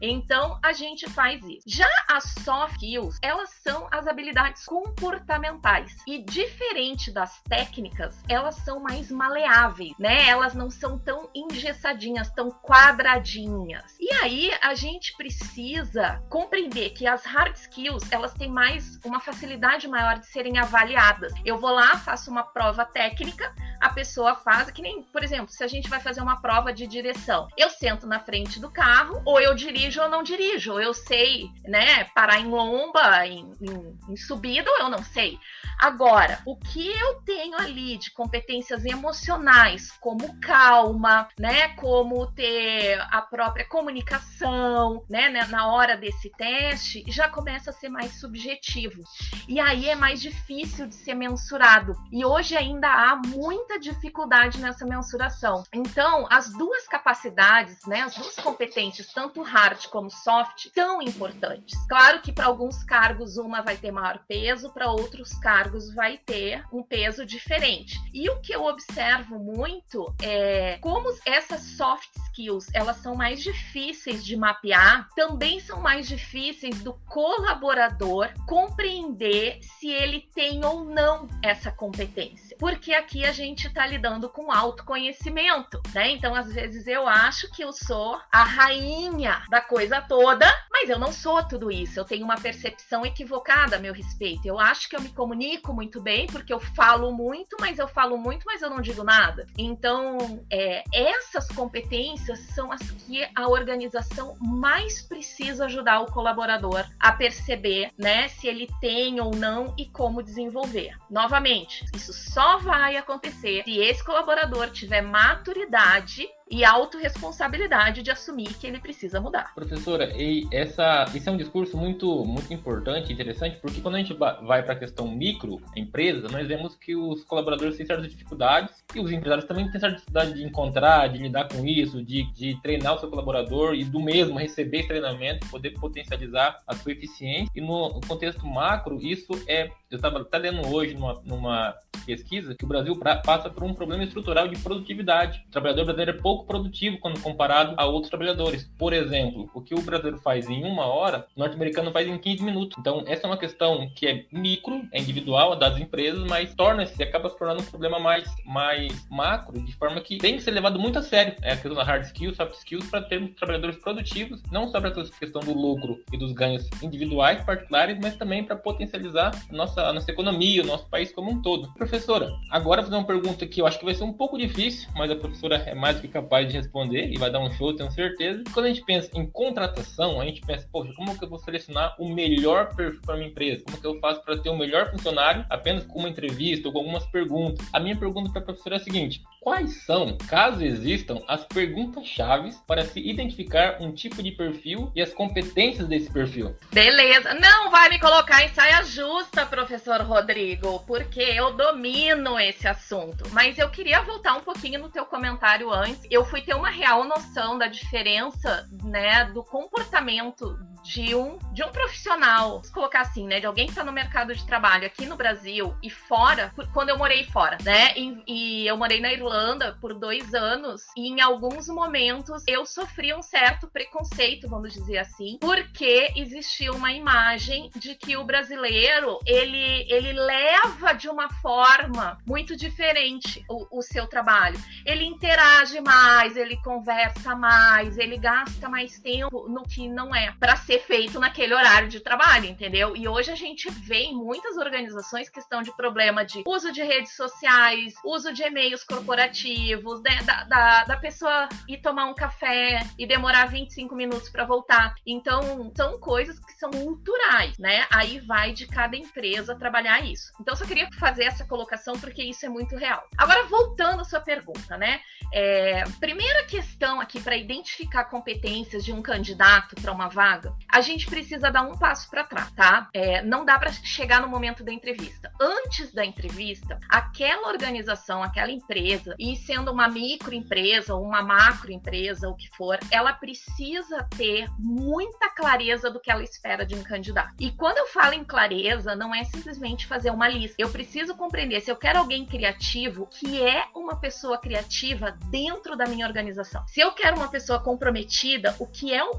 Então, 0.00 0.58
a 0.62 0.72
gente 0.72 1.08
faz 1.10 1.42
isso. 1.44 1.62
Já 1.66 1.88
as 2.08 2.24
soft 2.44 2.76
skills, 2.76 3.18
elas 3.22 3.50
são 3.62 3.88
as 3.90 4.06
habilidades 4.06 4.35
comportamentais. 4.66 5.96
E 6.06 6.22
diferente 6.22 7.10
das 7.10 7.40
técnicas, 7.42 8.22
elas 8.28 8.56
são 8.56 8.80
mais 8.80 9.10
maleáveis, 9.10 9.92
né? 9.98 10.28
Elas 10.28 10.54
não 10.54 10.70
são 10.70 10.98
tão 10.98 11.28
engessadinhas, 11.34 12.30
tão 12.30 12.50
quadradinhas. 12.50 13.96
E 13.98 14.12
aí, 14.14 14.50
a 14.62 14.74
gente 14.74 15.16
precisa 15.16 16.22
compreender 16.28 16.90
que 16.90 17.06
as 17.06 17.24
hard 17.24 17.54
skills, 17.56 18.10
elas 18.10 18.34
têm 18.34 18.50
mais 18.50 18.98
uma 19.04 19.20
facilidade 19.20 19.88
maior 19.88 20.18
de 20.18 20.26
serem 20.26 20.58
avaliadas. 20.58 21.32
Eu 21.44 21.58
vou 21.58 21.70
lá, 21.70 21.96
faço 21.98 22.30
uma 22.30 22.42
prova 22.42 22.84
técnica, 22.84 23.54
a 23.80 23.90
pessoa 23.90 24.34
faz, 24.34 24.70
que 24.70 24.82
nem, 24.82 25.02
por 25.02 25.22
exemplo, 25.22 25.48
se 25.48 25.62
a 25.62 25.68
gente 25.68 25.88
vai 25.88 26.00
fazer 26.00 26.20
uma 26.20 26.40
prova 26.40 26.72
de 26.72 26.86
direção, 26.86 27.48
eu 27.56 27.70
sento 27.70 28.06
na 28.06 28.20
frente 28.20 28.60
do 28.60 28.70
carro, 28.70 29.22
ou 29.24 29.40
eu 29.40 29.54
dirijo 29.54 30.00
ou 30.00 30.08
não 30.08 30.22
dirijo, 30.22 30.78
eu 30.78 30.92
sei, 30.94 31.50
né, 31.64 32.04
parar 32.14 32.40
em 32.40 32.46
lomba, 32.46 33.26
em, 33.26 33.50
em, 33.60 33.98
em 34.08 34.16
subida, 34.26 34.70
ou 34.70 34.78
eu 34.78 34.90
não 34.90 35.02
sei. 35.02 35.38
Agora, 35.78 36.40
o 36.46 36.56
que 36.56 36.88
eu 36.88 37.20
tenho 37.22 37.56
ali 37.58 37.98
de 37.98 38.10
competências 38.10 38.84
emocionais, 38.84 39.92
como 40.00 40.40
calma, 40.40 41.28
né, 41.38 41.68
como 41.76 42.26
ter 42.32 42.98
a 43.10 43.20
própria 43.20 43.66
comunicação, 43.68 45.04
né, 45.08 45.28
né 45.28 45.46
na 45.46 45.66
hora 45.70 45.96
desse 45.96 46.30
teste, 46.30 47.04
já 47.08 47.28
começa 47.28 47.70
a 47.70 47.72
ser 47.72 47.90
mais 47.90 48.18
subjetivo. 48.18 49.02
E 49.46 49.60
aí 49.60 49.88
é 49.88 49.94
mais 49.94 50.20
difícil 50.20 50.86
de 50.86 50.94
ser 50.94 51.14
mensurado. 51.14 51.94
E 52.10 52.24
hoje 52.24 52.56
ainda 52.56 52.88
há 52.88 53.16
muita 53.16 53.78
dificuldade 53.78 54.58
nessa 54.58 54.86
mensuração. 54.86 55.62
Então, 55.72 56.26
as 56.30 56.50
duas 56.52 56.88
capacidades, 56.88 57.84
né, 57.86 58.00
as 58.00 58.14
duas 58.14 58.36
competências, 58.36 59.12
tanto 59.12 59.42
hard 59.42 59.86
como 59.88 60.10
soft, 60.10 60.68
são 60.74 61.02
importantes. 61.02 61.76
Claro 61.86 62.22
que 62.22 62.32
para 62.32 62.46
alguns 62.46 62.82
cargos 62.82 63.36
uma 63.36 63.60
vai 63.60 63.76
ter 63.76 63.90
maior 63.90 64.15
peso, 64.18 64.72
para 64.72 64.90
outros 64.90 65.32
cargos 65.38 65.92
vai 65.94 66.18
ter 66.18 66.64
um 66.72 66.82
peso 66.82 67.24
diferente. 67.24 67.98
E 68.12 68.28
o 68.30 68.40
que 68.40 68.54
eu 68.54 68.64
observo 68.64 69.38
muito 69.38 70.14
é 70.22 70.78
como 70.80 71.14
essas 71.24 71.60
soft 71.62 72.08
skills, 72.26 72.68
elas 72.74 72.98
são 72.98 73.14
mais 73.14 73.42
difíceis 73.42 74.24
de 74.24 74.36
mapear, 74.36 75.08
também 75.14 75.60
são 75.60 75.80
mais 75.80 76.06
difíceis 76.06 76.82
do 76.82 76.94
colaborador 77.06 78.28
compreender 78.46 79.58
se 79.62 79.88
ele 79.88 80.28
tem 80.34 80.64
ou 80.64 80.84
não 80.84 81.28
essa 81.42 81.70
competência. 81.70 82.56
Porque 82.58 82.92
aqui 82.92 83.24
a 83.24 83.32
gente 83.32 83.66
está 83.66 83.86
lidando 83.86 84.28
com 84.28 84.52
autoconhecimento, 84.52 85.80
né? 85.94 86.10
Então, 86.10 86.34
às 86.34 86.52
vezes 86.52 86.86
eu 86.86 87.08
acho 87.08 87.50
que 87.52 87.62
eu 87.62 87.72
sou 87.72 88.20
a 88.30 88.42
rainha 88.42 89.42
da 89.50 89.60
coisa 89.60 90.00
toda, 90.00 90.46
mas 90.70 90.90
eu 90.90 90.98
não 90.98 91.12
sou 91.12 91.42
tudo 91.42 91.70
isso. 91.70 91.98
Eu 91.98 92.04
tenho 92.04 92.24
uma 92.24 92.36
percepção 92.36 93.04
equivocada 93.04 93.78
meu 93.78 93.94
respeito. 93.96 94.46
Eu 94.46 94.58
acho 94.58 94.88
que 94.88 94.96
eu 94.96 95.00
me 95.00 95.08
comunico 95.08 95.72
muito 95.72 96.00
bem 96.00 96.26
porque 96.26 96.52
eu 96.52 96.60
falo 96.60 97.12
muito, 97.12 97.56
mas 97.60 97.78
eu 97.78 97.88
falo 97.88 98.16
muito, 98.18 98.44
mas 98.46 98.62
eu 98.62 98.70
não 98.70 98.80
digo 98.80 99.02
nada. 99.02 99.46
Então, 99.56 100.44
é, 100.50 100.84
essas 100.92 101.48
competências 101.48 102.38
são 102.54 102.70
as 102.72 102.82
que 102.82 103.26
a 103.34 103.48
organização 103.48 104.36
mais 104.40 105.02
precisa 105.02 105.66
ajudar 105.66 106.00
o 106.00 106.06
colaborador 106.06 106.86
a 106.98 107.12
perceber, 107.12 107.90
né, 107.98 108.28
se 108.28 108.46
ele 108.46 108.68
tem 108.80 109.20
ou 109.20 109.34
não 109.34 109.74
e 109.78 109.86
como 109.86 110.22
desenvolver. 110.22 110.96
Novamente, 111.10 111.84
isso 111.94 112.12
só 112.12 112.58
vai 112.58 112.96
acontecer 112.96 113.62
se 113.64 113.78
esse 113.78 114.04
colaborador 114.04 114.70
tiver 114.70 115.02
maturidade 115.02 116.28
e 116.48 116.64
autorresponsabilidade 116.64 118.02
de 118.02 118.10
assumir 118.10 118.54
que 118.54 118.66
ele 118.66 118.78
precisa 118.78 119.20
mudar. 119.20 119.54
Professora, 119.54 120.12
e 120.16 120.46
essa, 120.52 121.04
esse 121.14 121.28
é 121.28 121.32
um 121.32 121.36
discurso 121.36 121.76
muito, 121.76 122.24
muito 122.24 122.52
importante, 122.52 123.12
interessante, 123.12 123.58
porque 123.58 123.80
quando 123.80 123.96
a 123.96 123.98
gente 123.98 124.14
vai 124.14 124.62
para 124.62 124.74
a 124.74 124.78
questão 124.78 125.08
micro, 125.08 125.60
empresa, 125.74 126.28
nós 126.28 126.46
vemos 126.46 126.76
que 126.76 126.94
os 126.94 127.24
colaboradores 127.24 127.76
têm 127.76 127.86
certas 127.86 128.08
dificuldades 128.08 128.84
e 128.94 129.00
os 129.00 129.10
empresários 129.10 129.46
também 129.46 129.70
têm 129.70 129.80
certa 129.80 129.96
dificuldade 129.96 130.34
de 130.34 130.44
encontrar, 130.44 131.08
de 131.08 131.18
lidar 131.18 131.48
com 131.48 131.64
isso, 131.66 132.02
de, 132.02 132.24
de 132.32 132.60
treinar 132.62 132.94
o 132.94 133.00
seu 133.00 133.10
colaborador 133.10 133.74
e 133.74 133.84
do 133.84 134.00
mesmo 134.00 134.38
receber 134.38 134.78
esse 134.78 134.88
treinamento, 134.88 135.48
poder 135.48 135.70
potencializar 135.70 136.58
a 136.66 136.74
sua 136.74 136.92
eficiência. 136.92 137.50
E 137.54 137.60
no 137.60 138.00
contexto 138.06 138.46
macro, 138.46 138.98
isso 139.02 139.32
é. 139.46 139.70
Eu 139.90 139.96
estava 139.96 140.20
até 140.20 140.38
lendo 140.38 140.66
hoje 140.68 140.94
numa, 140.94 141.20
numa 141.24 141.74
pesquisa 142.04 142.54
que 142.54 142.64
o 142.64 142.68
Brasil 142.68 142.96
pra, 142.96 143.16
passa 143.16 143.48
por 143.48 143.64
um 143.64 143.74
problema 143.74 144.04
estrutural 144.04 144.48
de 144.48 144.58
produtividade. 144.58 145.44
O 145.48 145.50
trabalhador 145.50 145.84
brasileiro 145.84 146.18
é 146.18 146.20
pouco 146.20 146.35
pouco 146.36 146.46
produtivo 146.46 146.98
quando 146.98 147.20
comparado 147.20 147.74
a 147.76 147.86
outros 147.86 148.10
trabalhadores. 148.10 148.70
Por 148.78 148.92
exemplo, 148.92 149.48
o 149.54 149.60
que 149.62 149.74
o 149.74 149.80
brasileiro 149.80 150.18
faz 150.18 150.48
em 150.48 150.64
uma 150.64 150.86
hora, 150.86 151.26
o 151.34 151.40
norte-americano 151.40 151.90
faz 151.90 152.06
em 152.06 152.18
15 152.18 152.42
minutos. 152.42 152.76
Então, 152.78 153.04
essa 153.06 153.26
é 153.26 153.30
uma 153.30 153.38
questão 153.38 153.88
que 153.94 154.06
é 154.06 154.24
micro, 154.30 154.86
é 154.92 155.00
individual, 155.00 155.54
é 155.54 155.56
das 155.56 155.78
empresas, 155.78 156.22
mas 156.28 156.54
torna-se, 156.54 157.02
acaba 157.02 157.30
se 157.30 157.38
tornando 157.38 157.62
um 157.62 157.64
problema 157.64 157.98
mais, 157.98 158.28
mais 158.44 159.06
macro, 159.10 159.58
de 159.60 159.72
forma 159.74 160.00
que 160.00 160.18
tem 160.18 160.36
que 160.36 160.42
ser 160.42 160.50
levado 160.50 160.78
muito 160.78 160.98
a 160.98 161.02
sério. 161.02 161.34
É 161.42 161.52
a 161.52 161.56
questão 161.56 161.74
da 161.74 161.84
hard 161.84 162.04
skills, 162.04 162.36
soft 162.36 162.54
skills, 162.54 162.88
para 162.90 163.02
termos 163.02 163.34
trabalhadores 163.34 163.76
produtivos, 163.76 164.42
não 164.50 164.68
só 164.68 164.80
para 164.80 164.90
essa 164.90 165.18
questão 165.18 165.40
do 165.40 165.54
lucro 165.54 166.02
e 166.12 166.18
dos 166.18 166.32
ganhos 166.32 166.68
individuais, 166.82 167.42
particulares, 167.44 167.98
mas 168.00 168.16
também 168.16 168.44
para 168.44 168.56
potencializar 168.56 169.32
a 169.50 169.52
nossa, 169.52 169.82
a 169.82 169.92
nossa 169.92 170.10
economia, 170.10 170.62
o 170.62 170.66
nosso 170.66 170.86
país 170.88 171.12
como 171.12 171.30
um 171.30 171.40
todo. 171.40 171.72
Professora, 171.74 172.30
agora 172.50 172.82
vou 172.82 172.90
fazer 172.90 173.00
uma 173.00 173.06
pergunta 173.06 173.46
que 173.46 173.60
eu 173.60 173.66
acho 173.66 173.78
que 173.78 173.84
vai 173.84 173.94
ser 173.94 174.04
um 174.04 174.12
pouco 174.12 174.36
difícil, 174.36 174.88
mas 174.94 175.10
a 175.10 175.16
professora 175.16 175.56
é 175.66 175.74
mais 175.74 175.96
do 175.96 176.02
que 176.02 176.08
capaz 176.08 176.25
de 176.48 176.56
responder 176.56 177.08
e 177.08 177.18
vai 177.18 177.30
dar 177.30 177.40
um 177.40 177.50
show, 177.50 177.74
tenho 177.74 177.90
certeza. 177.90 178.42
Quando 178.52 178.66
a 178.66 178.68
gente 178.68 178.84
pensa 178.84 179.10
em 179.14 179.26
contratação, 179.26 180.20
a 180.20 180.24
gente 180.24 180.40
pensa, 180.42 180.68
poxa, 180.70 180.92
como 180.94 181.16
que 181.16 181.24
eu 181.24 181.28
vou 181.28 181.38
selecionar 181.38 181.94
o 181.98 182.12
melhor 182.12 182.74
perfil 182.74 183.00
para 183.04 183.16
minha 183.16 183.28
empresa? 183.28 183.64
Como 183.64 183.80
que 183.80 183.86
eu 183.86 183.98
faço 184.00 184.22
para 184.22 184.38
ter 184.38 184.50
o 184.50 184.56
melhor 184.56 184.90
funcionário 184.90 185.44
apenas 185.50 185.84
com 185.84 186.00
uma 186.00 186.08
entrevista 186.08 186.68
ou 186.68 186.72
com 186.72 186.80
algumas 186.80 187.06
perguntas? 187.06 187.66
A 187.72 187.80
minha 187.80 187.96
pergunta 187.96 188.30
para 188.30 188.42
a 188.42 188.44
professora 188.44 188.76
é 188.76 188.78
a 188.78 188.82
seguinte: 188.82 189.22
quais 189.40 189.84
são, 189.84 190.16
caso 190.28 190.62
existam, 190.62 191.22
as 191.28 191.44
perguntas-chave 191.44 192.50
para 192.66 192.84
se 192.84 193.00
identificar 193.00 193.80
um 193.80 193.92
tipo 193.92 194.22
de 194.22 194.32
perfil 194.32 194.90
e 194.94 195.00
as 195.00 195.12
competências 195.12 195.86
desse 195.86 196.12
perfil? 196.12 196.56
Beleza. 196.72 197.34
Não 197.34 197.70
vai 197.70 197.88
me 197.88 197.98
colocar 197.98 198.42
em 198.44 198.48
saia 198.48 198.82
justa, 198.82 199.46
professor 199.46 200.00
Rodrigo, 200.02 200.80
porque 200.86 201.20
eu 201.20 201.52
domino 201.52 202.38
esse 202.40 202.66
assunto. 202.66 203.28
Mas 203.30 203.58
eu 203.58 203.70
queria 203.70 204.02
voltar 204.02 204.34
um 204.34 204.40
pouquinho 204.40 204.80
no 204.80 204.88
teu 204.88 205.04
comentário 205.06 205.72
antes. 205.72 206.00
Eu 206.16 206.24
fui 206.24 206.40
ter 206.40 206.54
uma 206.54 206.70
real 206.70 207.04
noção 207.04 207.58
da 207.58 207.66
diferença, 207.66 208.66
né, 208.82 209.26
do 209.26 209.44
comportamento 209.44 210.58
de 210.82 211.14
um, 211.14 211.36
de 211.52 211.64
um 211.64 211.68
profissional, 211.68 212.52
vamos 212.52 212.70
colocar 212.70 213.00
assim, 213.00 213.26
né, 213.26 213.40
de 213.40 213.46
alguém 213.46 213.66
que 213.66 213.72
está 213.72 213.82
no 213.82 213.92
mercado 213.92 214.34
de 214.34 214.46
trabalho 214.46 214.86
aqui 214.86 215.04
no 215.04 215.16
Brasil 215.16 215.74
e 215.82 215.90
fora, 215.90 216.54
quando 216.72 216.90
eu 216.90 216.96
morei 216.96 217.24
fora, 217.24 217.58
né, 217.62 217.92
e, 217.96 218.22
e 218.26 218.66
eu 218.66 218.76
morei 218.76 219.00
na 219.00 219.12
Irlanda 219.12 219.76
por 219.80 219.92
dois 219.92 220.32
anos 220.32 220.84
e 220.96 221.08
em 221.08 221.20
alguns 221.20 221.68
momentos 221.68 222.44
eu 222.46 222.64
sofri 222.64 223.12
um 223.12 223.20
certo 223.20 223.66
preconceito, 223.66 224.48
vamos 224.48 224.72
dizer 224.72 224.98
assim, 224.98 225.38
porque 225.40 226.12
existia 226.14 226.72
uma 226.72 226.92
imagem 226.92 227.68
de 227.74 227.94
que 227.96 228.16
o 228.16 228.24
brasileiro 228.24 229.18
ele, 229.26 229.86
ele 229.92 230.12
leva 230.12 230.92
de 230.92 231.08
uma 231.08 231.28
forma 231.28 232.16
muito 232.24 232.56
diferente 232.56 233.44
o, 233.50 233.78
o 233.78 233.82
seu 233.82 234.06
trabalho. 234.06 234.58
Ele 234.84 235.04
interage 235.04 235.80
mais, 235.80 236.05
ele 236.36 236.56
conversa 236.58 237.34
mais, 237.34 237.98
ele 237.98 238.16
gasta 238.16 238.68
mais 238.68 238.98
tempo 238.98 239.48
no 239.48 239.64
que 239.64 239.88
não 239.88 240.14
é 240.14 240.32
para 240.38 240.56
ser 240.56 240.80
feito 240.80 241.18
naquele 241.18 241.54
horário 241.54 241.88
de 241.88 242.00
trabalho, 242.00 242.46
entendeu? 242.46 242.96
E 242.96 243.08
hoje 243.08 243.30
a 243.30 243.34
gente 243.34 243.70
vê 243.70 244.04
em 244.04 244.14
muitas 244.14 244.56
organizações 244.56 245.28
questão 245.28 245.62
de 245.62 245.74
problema 245.76 246.24
de 246.24 246.42
uso 246.46 246.72
de 246.72 246.82
redes 246.82 247.16
sociais, 247.16 247.94
uso 248.04 248.32
de 248.32 248.42
e-mails 248.42 248.84
corporativos, 248.84 250.00
né, 250.02 250.22
da, 250.24 250.44
da, 250.44 250.84
da 250.84 250.96
pessoa 250.96 251.48
ir 251.68 251.78
tomar 251.78 252.06
um 252.06 252.14
café 252.14 252.80
e 252.98 253.06
demorar 253.06 253.46
25 253.46 253.94
minutos 253.94 254.28
para 254.28 254.44
voltar. 254.44 254.94
Então, 255.06 255.72
são 255.76 255.98
coisas 255.98 256.38
que 256.38 256.52
são 256.52 256.70
culturais, 256.70 257.58
né? 257.58 257.86
Aí 257.90 258.20
vai 258.20 258.52
de 258.52 258.66
cada 258.66 258.96
empresa 258.96 259.56
trabalhar 259.56 260.00
isso. 260.04 260.32
Então, 260.40 260.54
só 260.54 260.64
queria 260.64 260.88
fazer 260.98 261.24
essa 261.24 261.44
colocação 261.46 261.98
porque 261.98 262.22
isso 262.22 262.44
é 262.46 262.48
muito 262.48 262.76
real. 262.76 263.02
Agora, 263.16 263.44
voltando 263.44 264.02
à 264.02 264.04
sua 264.04 264.20
pergunta, 264.20 264.76
né? 264.76 265.00
É, 265.32 265.84
primeira 265.98 266.44
questão 266.44 267.00
aqui 267.00 267.20
para 267.20 267.36
identificar 267.36 268.04
competências 268.04 268.84
de 268.84 268.92
um 268.92 269.02
candidato 269.02 269.74
para 269.76 269.92
uma 269.92 270.08
vaga, 270.08 270.54
a 270.70 270.80
gente 270.80 271.06
precisa 271.06 271.50
dar 271.50 271.62
um 271.62 271.76
passo 271.76 272.08
para 272.10 272.24
trás, 272.24 272.50
tá? 272.52 272.88
É, 272.92 273.22
não 273.22 273.44
dá 273.44 273.58
para 273.58 273.72
chegar 273.72 274.20
no 274.20 274.28
momento 274.28 274.62
da 274.64 274.72
entrevista. 274.72 275.32
Antes 275.40 275.92
da 275.92 276.04
entrevista, 276.04 276.78
aquela 276.88 277.48
organização, 277.48 278.22
aquela 278.22 278.50
empresa, 278.50 279.14
e 279.18 279.36
sendo 279.36 279.72
uma 279.72 279.88
microempresa 279.88 280.94
ou 280.94 281.02
uma 281.02 281.22
macroempresa, 281.22 282.28
o 282.28 282.36
que 282.36 282.48
for, 282.56 282.78
ela 282.90 283.12
precisa 283.12 284.06
ter 284.16 284.48
muita 284.58 285.30
clareza 285.30 285.90
do 285.90 286.00
que 286.00 286.10
ela 286.10 286.22
espera 286.22 286.64
de 286.64 286.74
um 286.74 286.82
candidato. 286.82 287.34
E 287.40 287.50
quando 287.52 287.78
eu 287.78 287.86
falo 287.86 288.14
em 288.14 288.24
clareza, 288.24 288.94
não 288.94 289.14
é 289.14 289.24
simplesmente 289.24 289.86
fazer 289.86 290.10
uma 290.10 290.28
lista. 290.28 290.56
Eu 290.58 290.70
preciso 290.70 291.14
compreender 291.14 291.60
se 291.60 291.70
eu 291.70 291.76
quero 291.76 291.98
alguém 291.98 292.24
criativo, 292.24 293.06
que 293.06 293.42
é 293.42 293.66
uma 293.74 293.96
pessoa 293.96 294.38
criativa 294.38 295.16
dentro 295.30 295.76
da 295.76 295.85
minha 295.88 296.06
organização. 296.06 296.64
Se 296.66 296.80
eu 296.80 296.92
quero 296.92 297.16
uma 297.16 297.28
pessoa 297.28 297.60
comprometida, 297.60 298.54
o 298.58 298.66
que 298.66 298.92
é 298.92 299.02
um 299.04 299.12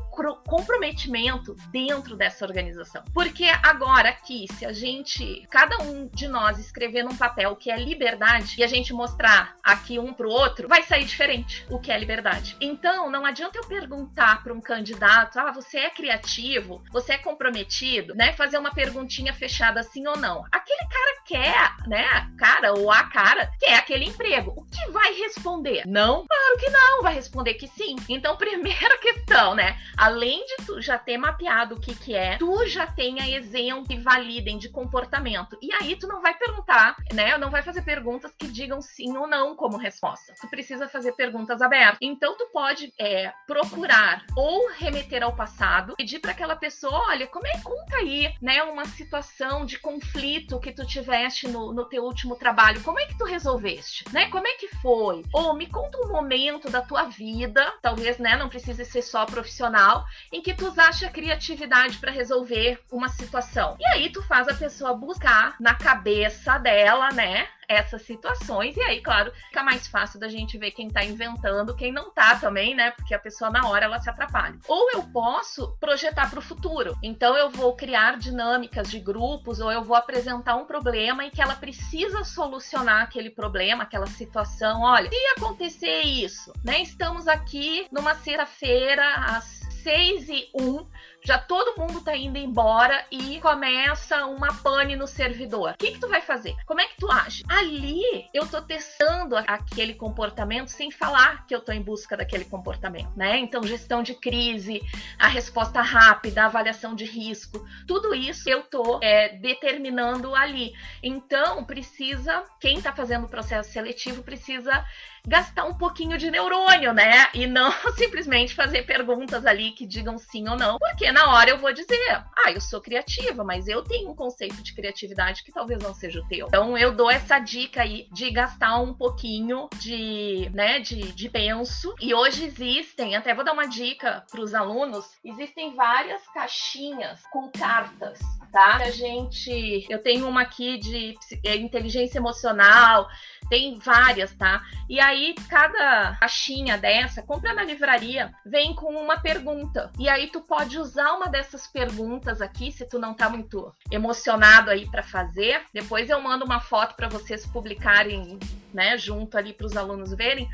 comprometimento 0.46 1.56
dentro 1.72 2.16
dessa 2.16 2.46
organização? 2.46 3.04
Porque 3.14 3.46
agora 3.64 4.10
aqui, 4.10 4.46
se 4.54 4.66
a 4.66 4.74
gente, 4.74 5.46
cada 5.50 5.78
um 5.84 6.08
de 6.08 6.28
nós 6.28 6.60
escrever 6.60 7.04
num 7.04 7.16
papel 7.16 7.56
que 7.56 7.72
é 7.72 7.78
liberdade 7.78 8.56
e 8.58 8.64
a 8.64 8.68
gente 8.68 8.94
mostrar 8.94 9.56
aqui 9.64 10.00
um 10.00 10.14
pro 10.14 10.30
outro, 10.30 10.68
vai 10.68 10.84
sair 10.84 11.06
diferente 11.06 11.66
o 11.70 11.80
que 11.80 11.92
é 11.92 11.98
liberdade. 11.98 12.56
Então, 12.60 13.10
não 13.10 13.26
adianta 13.26 13.58
eu 13.58 13.68
perguntar 13.68 14.44
para 14.44 14.54
um 14.54 14.62
candidato, 14.62 15.40
ah, 15.40 15.52
você 15.52 15.80
é 15.80 15.90
criativo, 15.90 16.84
você 16.92 17.14
é 17.14 17.18
comprometido, 17.18 18.16
né? 18.16 18.34
Fazer 18.34 18.58
uma 18.58 18.74
perguntinha 18.74 19.34
fechada 19.34 19.84
sim 19.84 20.08
ou 20.08 20.18
não. 20.18 20.46
Aquele 20.52 20.88
cara 20.90 21.22
quer, 21.26 21.88
né? 21.88 22.32
Cara 22.38 22.74
ou 22.74 22.92
a 22.92 23.04
cara 23.04 23.50
quer 23.60 23.76
aquele 23.76 24.06
emprego. 24.06 24.54
O 24.56 24.66
que 24.66 24.92
vai 24.92 25.14
responder? 25.14 25.84
Não? 25.86 26.26
Claro 26.26 26.57
que 26.58 26.70
não, 26.70 27.02
vai 27.02 27.14
responder 27.14 27.54
que 27.56 27.68
sim. 27.68 27.96
Então, 28.10 28.36
primeira 28.36 28.98
questão, 29.00 29.56
né? 29.56 29.78
Além 29.96 30.46
de 30.46 30.66
tu 30.66 30.82
já 30.82 30.98
ter 30.98 31.18
mapeado 31.18 31.76
o 31.76 31.80
que 31.80 31.96
que 31.96 32.16
é, 32.16 32.38
tu 32.38 32.66
já 32.68 32.88
tenha 32.88 33.30
exemplo 33.30 33.86
que 33.86 33.98
validem 33.98 34.58
de 34.58 34.70
comportamento. 34.70 35.58
E 35.62 35.72
aí 35.74 35.96
tu 35.96 36.08
não 36.08 36.22
vai 36.22 36.34
perguntar, 36.34 36.96
né? 37.14 37.38
Não 37.38 37.50
vai 37.50 37.62
fazer 37.62 37.82
perguntas 37.82 38.32
que 38.38 38.48
digam 38.48 38.82
sim 38.82 39.16
ou 39.18 39.28
não 39.28 39.56
como 39.56 39.78
resposta. 39.78 40.34
Tu 40.40 40.48
precisa 40.50 40.88
fazer 40.88 41.14
perguntas 41.14 41.62
abertas. 41.62 41.98
Então, 42.02 42.38
tu 42.38 42.48
pode 42.52 42.94
é, 43.00 43.32
procurar 43.46 44.26
ou 44.36 44.70
remeter 44.72 45.24
ao 45.24 45.36
passado, 45.36 45.96
pedir 45.96 46.20
para 46.20 46.32
aquela 46.32 46.56
pessoa, 46.56 47.08
olha, 47.10 47.28
como 47.28 47.46
é 47.48 47.60
conta 47.62 47.98
aí, 47.98 48.34
né? 48.42 48.64
Uma 48.64 48.86
situação 48.86 49.66
de 49.66 49.80
conflito 49.80 50.60
que 50.60 50.72
tu 50.72 50.86
tiveste 50.86 51.48
no, 51.48 51.74
no 51.74 51.86
teu 51.86 52.04
último 52.04 52.36
trabalho. 52.36 52.82
Como 52.84 53.00
é 53.00 53.06
que 53.06 53.18
tu 53.18 53.26
resolveste, 53.26 54.06
né? 54.12 54.30
Como 54.30 54.48
é 54.48 54.54
que 54.54 54.68
foi? 54.82 55.24
Ou 55.34 55.54
me 55.56 55.68
conta 55.68 55.98
um 56.00 56.10
momento 56.10 56.37
da 56.70 56.82
tua 56.82 57.04
vida, 57.04 57.74
talvez, 57.82 58.18
né, 58.18 58.36
não 58.36 58.50
precise 58.50 58.86
ser 58.86 59.02
só 59.02 59.26
profissional, 59.26 60.06
em 60.32 60.42
que 60.42 60.54
tu 60.54 60.68
usaste 60.68 61.06
a 61.06 61.10
criatividade 61.10 61.98
para 61.98 62.12
resolver 62.12 62.80
uma 62.92 63.10
situação. 63.10 63.76
E 63.80 63.86
aí 63.88 64.10
tu 64.10 64.22
faz 64.24 64.48
a 64.48 64.54
pessoa 64.54 64.94
buscar 64.94 65.56
na 65.60 65.74
cabeça 65.74 66.58
dela, 66.58 67.10
né, 67.12 67.48
essas 67.68 68.04
situações. 68.04 68.76
E 68.78 68.82
aí, 68.82 69.02
claro, 69.02 69.32
fica 69.48 69.64
mais 69.64 69.88
fácil 69.88 70.20
da 70.20 70.30
gente 70.30 70.58
ver 70.58 70.72
quem 70.72 70.90
tá 70.90 71.04
inventando, 71.04 71.76
quem 71.76 71.92
não 71.92 72.12
tá 72.12 72.36
também, 72.36 72.74
né? 72.74 72.92
Porque 72.92 73.14
a 73.14 73.20
pessoa 73.20 73.52
na 73.52 73.68
hora 73.68 73.86
ela 73.86 74.00
se 74.00 74.10
atrapalha. 74.10 74.58
Ou 74.68 74.92
eu 74.92 75.04
posso 75.04 75.76
projetar 75.80 76.30
para 76.30 76.40
o 76.40 76.42
futuro. 76.42 76.98
Então 77.04 77.36
eu 77.36 77.50
vou 77.50 77.76
criar 77.76 78.18
dinâmicas 78.18 78.90
de 78.90 79.00
grupos 79.00 79.60
ou 79.60 79.72
eu 79.72 79.84
vou 79.84 79.96
apresentar 79.96 80.56
um 80.56 80.66
problema 80.66 81.26
em 81.26 81.30
que 81.30 81.42
ela 81.42 81.56
precisa 81.56 82.24
solucionar 82.24 83.04
aquele 83.04 83.30
problema, 83.30 83.84
aquela 83.84 84.08
situação. 84.08 84.82
Olha, 84.82 85.10
se 85.10 85.28
acontecer 85.38 86.02
isso, 86.02 86.54
né? 86.64 86.82
Estamos 86.82 87.28
aqui 87.28 87.88
numa 87.92 88.16
sexta-feira 88.16 89.04
às 89.16 89.58
6 89.84 90.30
e 90.30 90.50
1 90.54 90.86
já 91.24 91.38
todo 91.38 91.80
mundo 91.80 92.02
tá 92.02 92.16
indo 92.16 92.38
embora 92.38 93.06
e 93.12 93.40
começa 93.40 94.26
uma 94.26 94.54
pane 94.62 94.96
no 94.96 95.08
servidor. 95.08 95.72
O 95.72 95.78
que 95.78 95.92
que 95.92 96.00
tu 96.00 96.08
vai 96.08 96.22
fazer? 96.22 96.56
Como 96.66 96.82
é 96.82 96.88
que 96.88 96.98
tu 96.98 97.12
age? 97.12 97.44
Ali 97.50 98.02
eu 98.34 98.48
tô 98.48 98.62
testando 98.62 99.36
aquele 99.36 99.94
comportamento 99.94 100.70
sem 100.70 100.92
falar 100.92 101.46
que 101.46 101.54
eu 101.54 101.62
tô 101.62 101.72
em 101.72 101.82
busca 101.82 102.16
daquele 102.16 102.46
comportamento, 102.46 103.12
né? 103.16 103.38
Então, 103.38 103.64
gestão 103.64 104.02
de 104.02 104.14
crise, 104.14 104.82
a 105.20 105.28
resposta 105.28 105.82
rápida, 105.82 106.44
a 106.44 106.46
avaliação 106.46 106.96
de 106.96 107.06
risco, 107.06 107.66
tudo 107.88 108.14
isso 108.14 108.50
eu 108.50 108.64
tô 108.64 109.00
é, 109.02 109.30
determinando 109.38 110.36
ali. 110.36 110.74
Então, 111.04 111.64
precisa, 111.64 112.44
quem 112.60 112.82
tá 112.82 112.94
fazendo 112.94 113.26
o 113.26 113.30
processo 113.30 113.72
seletivo 113.72 114.24
precisa 114.24 114.86
gastar 115.26 115.66
um 115.66 115.74
pouquinho 115.74 116.18
de 116.18 116.30
neurônio, 116.30 116.94
né? 116.94 117.28
E 117.34 117.48
não 117.48 117.72
simplesmente 117.96 118.56
fazer 118.56 118.84
perguntas 118.84 119.46
ali 119.46 119.72
que 119.72 119.86
digam 119.86 120.18
sim 120.18 120.48
ou 120.48 120.58
não, 120.58 120.78
porque 120.78 121.12
na 121.12 121.34
hora 121.34 121.50
eu 121.50 121.58
vou 121.58 121.74
dizer, 121.74 122.24
ah, 122.36 122.52
eu 122.52 122.62
sou 122.62 122.82
criativa, 122.82 123.44
mas 123.44 123.68
eu 123.68 123.84
tenho 123.84 124.10
um 124.10 124.16
conceito 124.16 124.62
de 124.62 124.74
criatividade 124.74 125.44
que 125.44 125.52
talvez 125.52 125.82
não 125.82 125.94
seja 125.94 126.20
o 126.20 126.28
teu. 126.28 126.48
Então 126.48 126.78
eu 126.78 126.94
dou 126.94 127.10
essa 127.10 127.40
dica 127.40 127.82
aí 127.82 128.08
de 128.12 128.30
gastar 128.32 128.80
um 128.80 128.94
pouquinho 128.94 129.70
de, 129.80 130.50
né, 130.54 130.80
de, 130.80 131.12
de 131.14 131.30
penso. 131.30 131.94
E 132.00 132.14
hoje 132.14 132.46
existem, 132.46 133.16
até 133.16 133.34
vou 133.34 133.44
dar 133.44 133.54
uma 133.54 133.68
dica 133.68 134.24
para 134.32 134.42
os 134.42 134.54
alunos, 134.54 135.06
existem 135.24 135.76
várias 135.76 136.26
caixinhas 136.28 137.22
com 137.32 137.50
cartas 137.52 138.20
tá? 138.52 138.78
A 138.78 138.90
gente, 138.90 139.86
eu 139.90 140.00
tenho 140.00 140.28
uma 140.28 140.42
aqui 140.42 140.78
de 140.78 141.16
é, 141.44 141.56
inteligência 141.56 142.18
emocional, 142.18 143.08
Tem 143.50 143.80
várias, 143.80 144.34
tá? 144.34 144.62
E 144.90 145.00
aí, 145.00 145.36
cada 145.50 146.16
caixinha 146.20 146.78
dessa, 146.78 147.22
compra 147.22 147.54
na 147.54 147.64
livraria, 147.64 148.34
vem 148.46 148.74
com 148.74 148.94
uma 148.94 149.20
pergunta. 149.20 149.92
E 149.98 150.10
aí, 150.10 150.28
tu 150.28 150.42
pode 150.42 150.78
usar 150.78 151.14
uma 151.14 151.28
dessas 151.28 151.68
perguntas 151.68 152.42
aqui, 152.42 152.72
se 152.72 152.88
tu 152.88 153.00
não 153.00 153.14
tá 153.14 153.30
muito 153.30 153.74
emocionado 153.92 154.70
aí 154.70 154.90
para 154.90 155.04
fazer. 155.04 155.62
Depois 155.74 156.10
eu 156.10 156.22
mando 156.22 156.46
uma 156.46 156.60
foto 156.60 156.96
para 156.96 157.08
vocês 157.08 157.46
publicarem, 157.46 158.40
né, 158.74 158.98
junto 158.98 159.38
ali 159.38 159.54
para 159.54 159.68
os 159.68 159.78
alunos 159.78 160.14
verem 160.14 160.50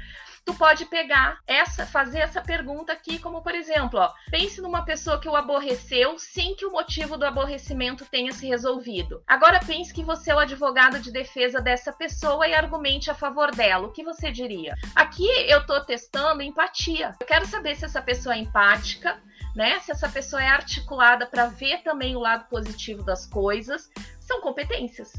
tu 0.45 0.53
pode 0.53 0.85
pegar 0.85 1.39
essa, 1.47 1.85
fazer 1.85 2.19
essa 2.19 2.41
pergunta 2.41 2.91
aqui, 2.91 3.19
como 3.19 3.41
por 3.41 3.55
exemplo, 3.55 3.99
ó, 3.99 4.11
pense 4.29 4.61
numa 4.61 4.83
pessoa 4.83 5.19
que 5.19 5.27
o 5.27 5.35
aborreceu 5.35 6.17
sem 6.19 6.55
que 6.55 6.65
o 6.65 6.71
motivo 6.71 7.17
do 7.17 7.25
aborrecimento 7.25 8.05
tenha 8.05 8.31
se 8.31 8.47
resolvido. 8.47 9.23
Agora 9.27 9.59
pense 9.59 9.93
que 9.93 10.03
você 10.03 10.31
é 10.31 10.35
o 10.35 10.39
advogado 10.39 10.99
de 10.99 11.11
defesa 11.11 11.61
dessa 11.61 11.91
pessoa 11.91 12.47
e 12.47 12.53
argumente 12.53 13.09
a 13.09 13.15
favor 13.15 13.51
dela. 13.51 13.87
O 13.87 13.91
que 13.91 14.03
você 14.03 14.31
diria? 14.31 14.75
Aqui 14.95 15.27
eu 15.47 15.59
estou 15.59 15.81
testando 15.81 16.41
empatia. 16.41 17.15
Eu 17.19 17.27
quero 17.27 17.45
saber 17.45 17.75
se 17.75 17.85
essa 17.85 18.01
pessoa 18.01 18.35
é 18.35 18.39
empática, 18.39 19.21
né? 19.55 19.79
Se 19.79 19.91
essa 19.91 20.09
pessoa 20.09 20.41
é 20.41 20.47
articulada 20.47 21.25
para 21.25 21.47
ver 21.47 21.83
também 21.83 22.15
o 22.15 22.19
lado 22.19 22.45
positivo 22.49 23.03
das 23.03 23.25
coisas. 23.25 23.89
São 24.19 24.41
competências. 24.41 25.11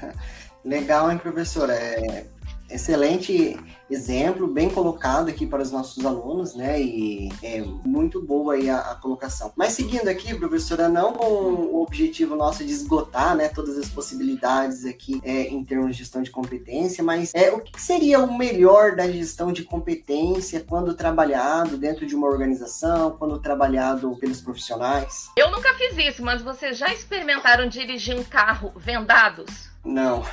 Legal, 0.64 1.10
hein, 1.10 1.18
professora? 1.18 1.74
É, 1.74 2.26
excelente 2.70 3.56
exemplo, 3.90 4.46
bem 4.46 4.68
colocado 4.70 5.28
aqui 5.28 5.46
para 5.46 5.62
os 5.62 5.70
nossos 5.70 6.04
alunos, 6.04 6.54
né? 6.54 6.80
E 6.80 7.30
é 7.42 7.60
muito 7.84 8.20
boa 8.20 8.54
aí 8.54 8.68
a, 8.68 8.78
a, 8.78 8.94
colocação. 8.96 9.52
Mas 9.56 9.72
seguindo 9.72 10.08
aqui, 10.08 10.34
professora, 10.34 10.88
não 10.88 11.12
com 11.12 11.24
o 11.24 11.82
objetivo 11.82 12.34
nosso 12.34 12.64
de 12.64 12.72
esgotar, 12.72 13.36
né, 13.36 13.48
todas 13.48 13.76
as 13.76 13.88
possibilidades 13.88 14.84
aqui 14.84 15.20
é, 15.22 15.48
em 15.48 15.64
termos 15.64 15.92
de 15.92 15.98
gestão 15.98 16.22
de 16.22 16.30
competência, 16.30 17.04
mas 17.04 17.32
é 17.34 17.50
o 17.50 17.60
que 17.60 17.80
seria 17.80 18.20
o 18.20 18.36
melhor 18.36 18.96
da 18.96 19.06
gestão 19.10 19.52
de 19.52 19.62
competência 19.62 20.64
quando 20.66 20.94
trabalhado 20.94 21.76
dentro 21.76 22.06
de 22.06 22.14
uma 22.14 22.26
organização, 22.26 23.12
quando 23.12 23.38
trabalhado 23.38 24.16
pelos 24.16 24.40
profissionais? 24.40 25.28
Eu 25.36 25.50
nunca 25.50 25.74
fiz 25.74 25.96
isso, 25.98 26.22
mas 26.24 26.42
vocês 26.42 26.76
já 26.76 26.92
experimentaram 26.92 27.68
dirigir 27.68 28.16
um 28.16 28.24
carro 28.24 28.72
vendados? 28.76 29.73
Não. 29.84 30.24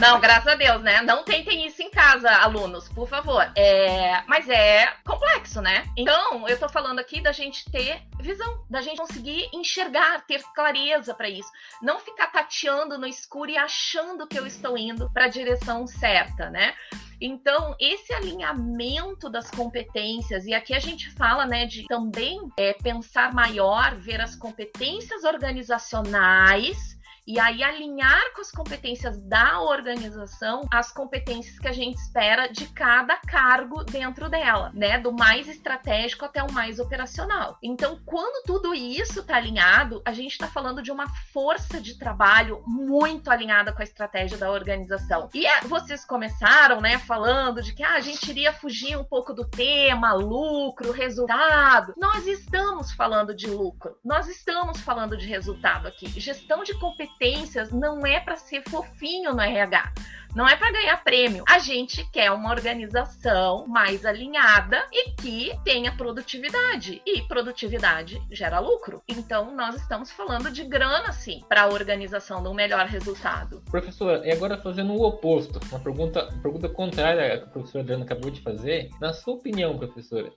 Não, 0.00 0.20
graças 0.20 0.46
a 0.46 0.54
Deus, 0.54 0.80
né? 0.80 1.02
Não 1.02 1.24
tentem 1.24 1.66
isso 1.66 1.82
em 1.82 1.90
casa, 1.90 2.30
alunos, 2.30 2.88
por 2.88 3.08
favor. 3.08 3.50
É, 3.56 4.22
mas 4.26 4.48
é 4.48 4.86
complexo, 5.04 5.60
né? 5.60 5.84
Então, 5.96 6.48
eu 6.48 6.58
tô 6.58 6.68
falando 6.68 7.00
aqui 7.00 7.20
da 7.20 7.32
gente 7.32 7.68
ter 7.70 8.00
visão, 8.20 8.64
da 8.70 8.80
gente 8.80 8.98
conseguir 8.98 9.48
enxergar, 9.52 10.24
ter 10.26 10.42
clareza 10.54 11.14
para 11.14 11.28
isso, 11.28 11.50
não 11.82 11.98
ficar 11.98 12.28
tateando 12.28 12.96
no 12.96 13.06
escuro 13.06 13.50
e 13.50 13.58
achando 13.58 14.26
que 14.26 14.38
eu 14.38 14.46
estou 14.46 14.78
indo 14.78 15.10
para 15.12 15.24
a 15.24 15.28
direção 15.28 15.86
certa, 15.86 16.48
né? 16.48 16.74
Então, 17.20 17.74
esse 17.78 18.12
alinhamento 18.12 19.30
das 19.30 19.50
competências, 19.50 20.44
e 20.44 20.54
aqui 20.54 20.74
a 20.74 20.80
gente 20.80 21.10
fala, 21.12 21.46
né, 21.46 21.66
de 21.66 21.86
também 21.86 22.40
é, 22.58 22.72
pensar 22.72 23.32
maior, 23.32 23.94
ver 23.94 24.20
as 24.20 24.34
competências 24.34 25.22
organizacionais 25.22 26.91
e 27.26 27.38
aí 27.38 27.62
alinhar 27.62 28.32
com 28.34 28.40
as 28.40 28.50
competências 28.50 29.20
da 29.22 29.60
organização 29.60 30.66
as 30.70 30.92
competências 30.92 31.58
que 31.58 31.68
a 31.68 31.72
gente 31.72 31.96
espera 31.96 32.48
de 32.48 32.66
cada 32.68 33.16
cargo 33.16 33.84
dentro 33.84 34.28
dela, 34.28 34.70
né? 34.74 34.98
Do 34.98 35.12
mais 35.12 35.48
estratégico 35.48 36.24
até 36.24 36.42
o 36.42 36.52
mais 36.52 36.78
operacional. 36.78 37.58
Então, 37.62 38.00
quando 38.04 38.44
tudo 38.44 38.74
isso 38.74 39.20
está 39.20 39.36
alinhado, 39.36 40.02
a 40.04 40.12
gente 40.12 40.32
está 40.32 40.48
falando 40.48 40.82
de 40.82 40.90
uma 40.90 41.08
força 41.32 41.80
de 41.80 41.98
trabalho 41.98 42.62
muito 42.66 43.30
alinhada 43.30 43.72
com 43.72 43.80
a 43.80 43.84
estratégia 43.84 44.36
da 44.36 44.50
organização. 44.50 45.28
E 45.34 45.46
é, 45.46 45.60
vocês 45.62 46.04
começaram, 46.04 46.80
né, 46.80 46.98
falando 46.98 47.62
de 47.62 47.72
que 47.72 47.82
ah, 47.82 47.94
a 47.94 48.00
gente 48.00 48.28
iria 48.30 48.52
fugir 48.52 48.96
um 48.96 49.04
pouco 49.04 49.32
do 49.32 49.44
tema, 49.44 50.12
lucro, 50.12 50.92
resultado. 50.92 51.94
Nós 51.96 52.26
estamos 52.26 52.92
falando 52.92 53.34
de 53.34 53.46
lucro, 53.46 53.96
nós 54.04 54.28
estamos 54.28 54.80
falando 54.80 55.16
de 55.16 55.26
resultado 55.26 55.86
aqui. 55.86 56.08
Gestão 56.20 56.62
de 56.62 56.74
competências 56.78 57.11
competências 57.12 57.70
não 57.70 58.06
é 58.06 58.20
para 58.20 58.36
ser 58.36 58.62
fofinho 58.68 59.32
no 59.32 59.40
RH. 59.40 59.92
Não 60.34 60.48
é 60.48 60.56
para 60.56 60.72
ganhar 60.72 61.04
prêmio. 61.04 61.44
A 61.46 61.58
gente 61.58 62.10
quer 62.10 62.30
uma 62.30 62.50
organização 62.50 63.66
mais 63.66 64.06
alinhada 64.06 64.82
e 64.90 65.10
que 65.10 65.52
tenha 65.62 65.94
produtividade. 65.94 67.02
E 67.06 67.20
produtividade 67.28 68.18
gera 68.30 68.58
lucro. 68.58 69.02
Então, 69.06 69.54
nós 69.54 69.74
estamos 69.74 70.10
falando 70.10 70.50
de 70.50 70.64
grana, 70.64 71.12
sim, 71.12 71.42
para 71.50 71.64
a 71.64 71.68
organização 71.68 72.42
do 72.42 72.54
melhor 72.54 72.86
resultado. 72.86 73.62
Professora, 73.70 74.26
e 74.26 74.32
agora 74.32 74.56
fazendo 74.56 74.94
o 74.94 75.02
oposto, 75.02 75.60
uma 75.70 75.78
pergunta, 75.78 76.26
pergunta 76.42 76.66
contrária 76.66 77.36
que 77.36 77.44
a 77.44 77.48
professora 77.48 77.84
Adriana 77.84 78.04
acabou 78.04 78.30
de 78.30 78.40
fazer. 78.40 78.88
Na 78.98 79.12
sua 79.12 79.34
opinião, 79.34 79.76
professora, 79.76 80.32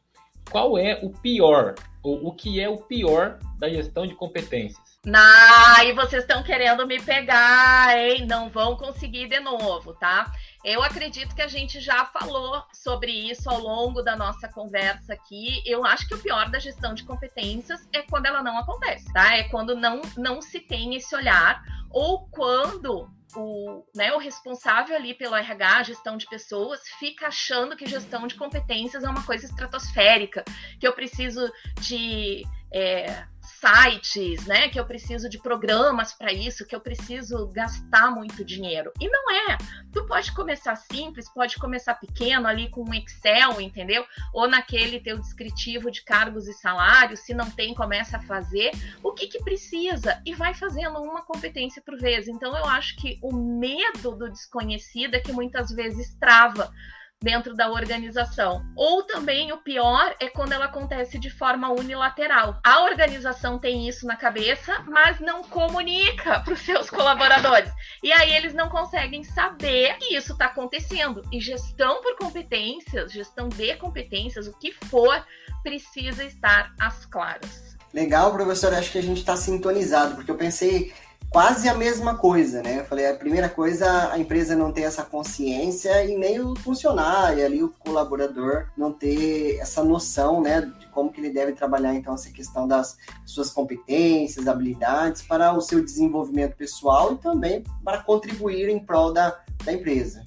qual 0.49 0.77
é 0.77 0.99
o 1.01 1.09
pior, 1.09 1.75
ou 2.03 2.27
o 2.27 2.33
que 2.33 2.59
é 2.59 2.69
o 2.69 2.77
pior 2.77 3.39
da 3.57 3.69
gestão 3.69 4.05
de 4.05 4.15
competências? 4.15 4.95
Ah, 5.13 5.83
e 5.85 5.93
vocês 5.93 6.23
estão 6.23 6.41
querendo 6.41 6.87
me 6.87 6.99
pegar, 6.99 7.95
hein? 7.95 8.25
Não 8.25 8.49
vão 8.49 8.75
conseguir 8.75 9.27
de 9.27 9.39
novo, 9.39 9.93
tá? 9.93 10.31
Eu 10.63 10.81
acredito 10.81 11.35
que 11.35 11.43
a 11.43 11.47
gente 11.47 11.79
já 11.79 12.05
falou 12.05 12.63
sobre 12.73 13.11
isso 13.11 13.47
ao 13.47 13.59
longo 13.59 14.01
da 14.01 14.15
nossa 14.15 14.47
conversa 14.47 15.13
aqui. 15.13 15.61
Eu 15.63 15.85
acho 15.85 16.07
que 16.07 16.15
o 16.15 16.19
pior 16.19 16.49
da 16.49 16.57
gestão 16.57 16.95
de 16.95 17.03
competências 17.03 17.87
é 17.93 18.01
quando 18.01 18.25
ela 18.25 18.41
não 18.41 18.57
acontece, 18.57 19.11
tá? 19.13 19.35
É 19.35 19.43
quando 19.43 19.75
não, 19.75 20.01
não 20.17 20.41
se 20.41 20.59
tem 20.59 20.95
esse 20.95 21.15
olhar 21.15 21.61
ou 21.91 22.27
quando 22.31 23.07
o, 23.35 23.83
né, 23.95 24.13
o 24.13 24.17
responsável 24.17 24.95
ali 24.95 25.13
pelo 25.13 25.35
RH, 25.35 25.83
gestão 25.83 26.17
de 26.17 26.27
pessoas, 26.27 26.81
fica 26.99 27.27
achando 27.27 27.75
que 27.75 27.85
gestão 27.85 28.27
de 28.27 28.35
competências 28.35 29.03
é 29.03 29.09
uma 29.09 29.23
coisa 29.23 29.45
estratosférica, 29.45 30.43
que 30.79 30.87
eu 30.87 30.93
preciso 30.93 31.51
de 31.79 32.43
é, 32.71 33.25
sites, 33.65 34.45
né? 34.45 34.69
Que 34.69 34.79
eu 34.79 34.85
preciso 34.85 35.27
de 35.27 35.39
programas 35.39 36.13
para 36.13 36.31
isso, 36.31 36.65
que 36.65 36.75
eu 36.75 36.79
preciso 36.79 37.47
gastar 37.47 38.11
muito 38.11 38.45
dinheiro. 38.45 38.91
E 38.99 39.09
não 39.09 39.31
é. 39.31 39.57
Tu 39.91 40.05
pode 40.05 40.31
começar 40.33 40.75
simples, 40.75 41.27
pode 41.29 41.57
começar 41.57 41.95
pequeno 41.95 42.47
ali 42.47 42.69
com 42.69 42.87
um 42.87 42.93
Excel, 42.93 43.59
entendeu? 43.59 44.05
Ou 44.33 44.47
naquele 44.47 44.99
teu 44.99 45.17
descritivo 45.17 45.89
de 45.89 46.03
cargos 46.03 46.47
e 46.47 46.53
salários, 46.53 47.21
se 47.21 47.33
não 47.33 47.49
tem, 47.49 47.73
começa 47.73 48.17
a 48.17 48.21
fazer 48.21 48.71
o 49.01 49.13
que 49.13 49.27
que 49.27 49.43
precisa 49.43 50.21
e 50.25 50.33
vai 50.33 50.53
fazendo 50.53 50.99
uma 50.99 51.23
competência 51.23 51.81
por 51.81 51.97
vez. 51.97 52.27
Então 52.27 52.55
eu 52.55 52.65
acho 52.65 52.95
que 52.97 53.17
o 53.21 53.33
medo 53.33 54.15
do 54.15 54.29
desconhecido 54.29 55.15
é 55.15 55.19
que 55.19 55.31
muitas 55.31 55.71
vezes 55.71 56.15
trava 56.19 56.71
dentro 57.21 57.55
da 57.55 57.69
organização. 57.71 58.65
Ou 58.75 59.03
também 59.03 59.51
o 59.51 59.57
pior 59.57 60.15
é 60.19 60.27
quando 60.27 60.51
ela 60.51 60.65
acontece 60.65 61.17
de 61.17 61.29
forma 61.29 61.69
unilateral. 61.71 62.59
A 62.63 62.83
organização 62.83 63.57
tem 63.57 63.87
isso 63.87 64.05
na 64.05 64.15
cabeça, 64.15 64.83
mas 64.87 65.19
não 65.19 65.43
comunica 65.43 66.39
para 66.45 66.53
os 66.53 66.61
seus 66.61 66.89
colaboradores. 66.89 67.71
E 68.03 68.11
aí 68.11 68.33
eles 68.35 68.53
não 68.53 68.69
conseguem 68.69 69.23
saber 69.23 69.97
que 69.97 70.15
isso 70.15 70.33
está 70.33 70.45
acontecendo. 70.45 71.21
E 71.31 71.39
gestão 71.39 72.01
por 72.01 72.15
competências, 72.17 73.11
gestão 73.11 73.49
de 73.49 73.75
competências, 73.77 74.47
o 74.47 74.57
que 74.57 74.71
for, 74.71 75.25
precisa 75.63 76.23
estar 76.23 76.73
às 76.79 77.05
claras. 77.05 77.75
Legal, 77.93 78.33
professor. 78.33 78.73
Acho 78.73 78.91
que 78.91 78.97
a 78.97 79.03
gente 79.03 79.19
está 79.19 79.37
sintonizado, 79.37 80.15
porque 80.15 80.29
eu 80.29 80.35
pensei 80.35 80.93
quase 81.35 81.67
a 81.67 81.73
mesma 81.73 82.15
coisa, 82.15 82.63
né? 82.63 82.79
Eu 82.79 82.85
falei, 82.85 83.09
a 83.09 83.13
primeira 83.13 83.49
coisa, 83.49 84.09
a 84.09 84.17
empresa 84.17 84.55
não 84.55 84.71
ter 84.71 84.83
essa 84.83 85.03
consciência 85.03 86.05
e 86.05 86.15
nem 86.15 86.39
o 86.39 86.55
funcionário 86.55 87.45
ali, 87.45 87.61
o 87.61 87.73
colaborador, 87.77 88.67
não 88.77 88.93
ter 88.93 89.57
essa 89.57 89.83
noção, 89.83 90.41
né, 90.41 90.61
de 90.61 90.87
como 90.87 91.11
que 91.11 91.19
ele 91.19 91.31
deve 91.31 91.51
trabalhar, 91.51 91.93
então, 91.93 92.13
essa 92.13 92.31
questão 92.31 92.65
das 92.65 92.97
suas 93.25 93.49
competências, 93.49 94.47
habilidades 94.47 95.23
para 95.23 95.51
o 95.51 95.59
seu 95.59 95.83
desenvolvimento 95.83 96.55
pessoal 96.55 97.11
e 97.11 97.17
também 97.17 97.65
para 97.83 98.01
contribuir 98.01 98.69
em 98.69 98.79
prol 98.79 99.11
da, 99.11 99.37
da 99.65 99.73
empresa. 99.73 100.23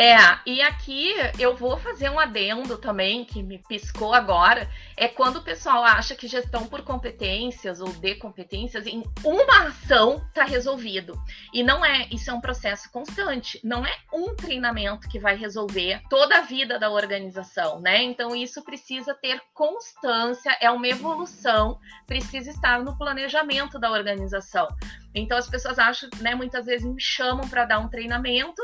É, 0.00 0.14
e 0.46 0.62
aqui 0.62 1.12
eu 1.40 1.56
vou 1.56 1.76
fazer 1.76 2.08
um 2.08 2.20
adendo 2.20 2.78
também, 2.78 3.24
que 3.24 3.42
me 3.42 3.58
piscou 3.58 4.14
agora, 4.14 4.70
é 4.96 5.08
quando 5.08 5.38
o 5.38 5.42
pessoal 5.42 5.82
acha 5.82 6.14
que 6.14 6.28
gestão 6.28 6.68
por 6.68 6.82
competências 6.82 7.80
ou 7.80 7.88
de 7.88 8.14
competências 8.14 8.86
em 8.86 9.02
uma 9.24 9.66
ação 9.66 10.24
está 10.28 10.44
resolvido. 10.44 11.20
E 11.52 11.64
não 11.64 11.84
é, 11.84 12.06
isso 12.12 12.30
é 12.30 12.32
um 12.32 12.40
processo 12.40 12.88
constante, 12.92 13.60
não 13.64 13.84
é 13.84 13.92
um 14.14 14.36
treinamento 14.36 15.08
que 15.08 15.18
vai 15.18 15.34
resolver 15.34 16.00
toda 16.08 16.38
a 16.38 16.42
vida 16.42 16.78
da 16.78 16.88
organização, 16.88 17.80
né? 17.80 18.00
Então 18.00 18.36
isso 18.36 18.62
precisa 18.62 19.14
ter 19.14 19.42
constância, 19.52 20.56
é 20.60 20.70
uma 20.70 20.86
evolução, 20.86 21.76
precisa 22.06 22.50
estar 22.50 22.84
no 22.84 22.96
planejamento 22.96 23.80
da 23.80 23.90
organização. 23.90 24.68
Então 25.12 25.36
as 25.36 25.48
pessoas 25.48 25.76
acham, 25.76 26.08
né, 26.20 26.36
muitas 26.36 26.66
vezes 26.66 26.86
me 26.86 27.00
chamam 27.00 27.48
para 27.48 27.64
dar 27.64 27.80
um 27.80 27.88
treinamento, 27.88 28.62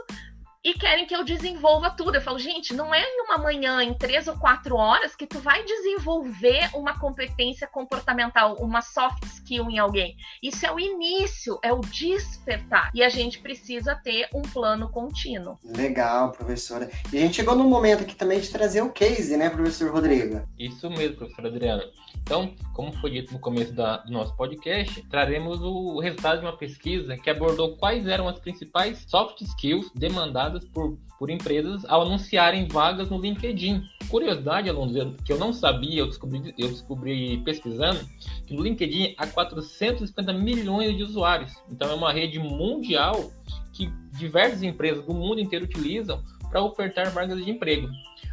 e 0.64 0.72
querem 0.72 1.06
que 1.06 1.14
eu 1.14 1.22
desenvolva 1.22 1.90
tudo. 1.90 2.14
Eu 2.14 2.22
falo, 2.22 2.38
gente, 2.38 2.72
não 2.72 2.94
é 2.94 3.02
em 3.02 3.20
uma 3.20 3.36
manhã, 3.36 3.82
em 3.82 3.92
três 3.92 4.26
ou 4.26 4.34
quatro 4.36 4.76
horas, 4.76 5.14
que 5.14 5.26
tu 5.26 5.38
vai 5.38 5.62
desenvolver 5.62 6.70
uma 6.74 6.98
competência 6.98 7.66
comportamental, 7.66 8.54
uma 8.54 8.80
soft 8.80 9.22
skill 9.24 9.68
em 9.68 9.78
alguém. 9.78 10.16
Isso 10.42 10.64
é 10.64 10.72
o 10.72 10.80
início, 10.80 11.58
é 11.62 11.70
o 11.70 11.80
despertar. 11.80 12.90
E 12.94 13.02
a 13.02 13.10
gente 13.10 13.40
precisa 13.40 13.94
ter 13.94 14.26
um 14.34 14.40
plano 14.40 14.88
contínuo. 14.88 15.58
Legal, 15.62 16.32
professora. 16.32 16.90
E 17.12 17.18
a 17.18 17.20
gente 17.20 17.36
chegou 17.36 17.54
num 17.54 17.68
momento 17.68 18.02
aqui 18.02 18.14
também 18.14 18.40
de 18.40 18.48
trazer 18.48 18.80
o 18.80 18.90
case, 18.90 19.36
né, 19.36 19.50
professor 19.50 19.92
Rodrigo? 19.92 20.48
Isso 20.58 20.88
mesmo, 20.88 21.16
professor 21.16 21.46
Adriano. 21.46 21.82
Então, 22.22 22.54
como 22.72 22.90
foi 23.00 23.10
dito 23.10 23.34
no 23.34 23.38
começo 23.38 23.72
da, 23.74 23.98
do 23.98 24.10
nosso 24.10 24.34
podcast, 24.34 25.02
traremos 25.10 25.60
o 25.60 26.00
resultado 26.00 26.40
de 26.40 26.46
uma 26.46 26.56
pesquisa 26.56 27.18
que 27.18 27.28
abordou 27.28 27.76
quais 27.76 28.06
eram 28.06 28.26
as 28.26 28.38
principais 28.38 29.04
soft 29.06 29.42
skills 29.42 29.90
demandadas 29.94 30.53
por, 30.62 30.98
por 31.18 31.30
empresas 31.30 31.84
ao 31.86 32.02
anunciarem 32.02 32.68
vagas 32.68 33.08
no 33.08 33.18
LinkedIn. 33.18 33.82
Curiosidade, 34.08 34.68
alunos, 34.68 35.16
que 35.24 35.32
eu 35.32 35.38
não 35.38 35.52
sabia, 35.52 36.00
eu 36.00 36.06
descobri, 36.06 36.54
eu 36.58 36.68
descobri 36.68 37.38
pesquisando, 37.38 38.00
que 38.46 38.54
no 38.54 38.62
LinkedIn 38.62 39.14
há 39.16 39.26
450 39.26 40.32
milhões 40.34 40.96
de 40.96 41.02
usuários. 41.02 41.52
Então, 41.70 41.90
é 41.90 41.94
uma 41.94 42.12
rede 42.12 42.38
mundial 42.38 43.32
que 43.72 43.90
diversas 44.12 44.62
empresas 44.62 45.04
do 45.04 45.14
mundo 45.14 45.40
inteiro 45.40 45.64
utilizam 45.64 46.22
para 46.50 46.62
ofertar 46.62 47.10
vagas 47.10 47.44
de 47.44 47.50
emprego. 47.50 47.88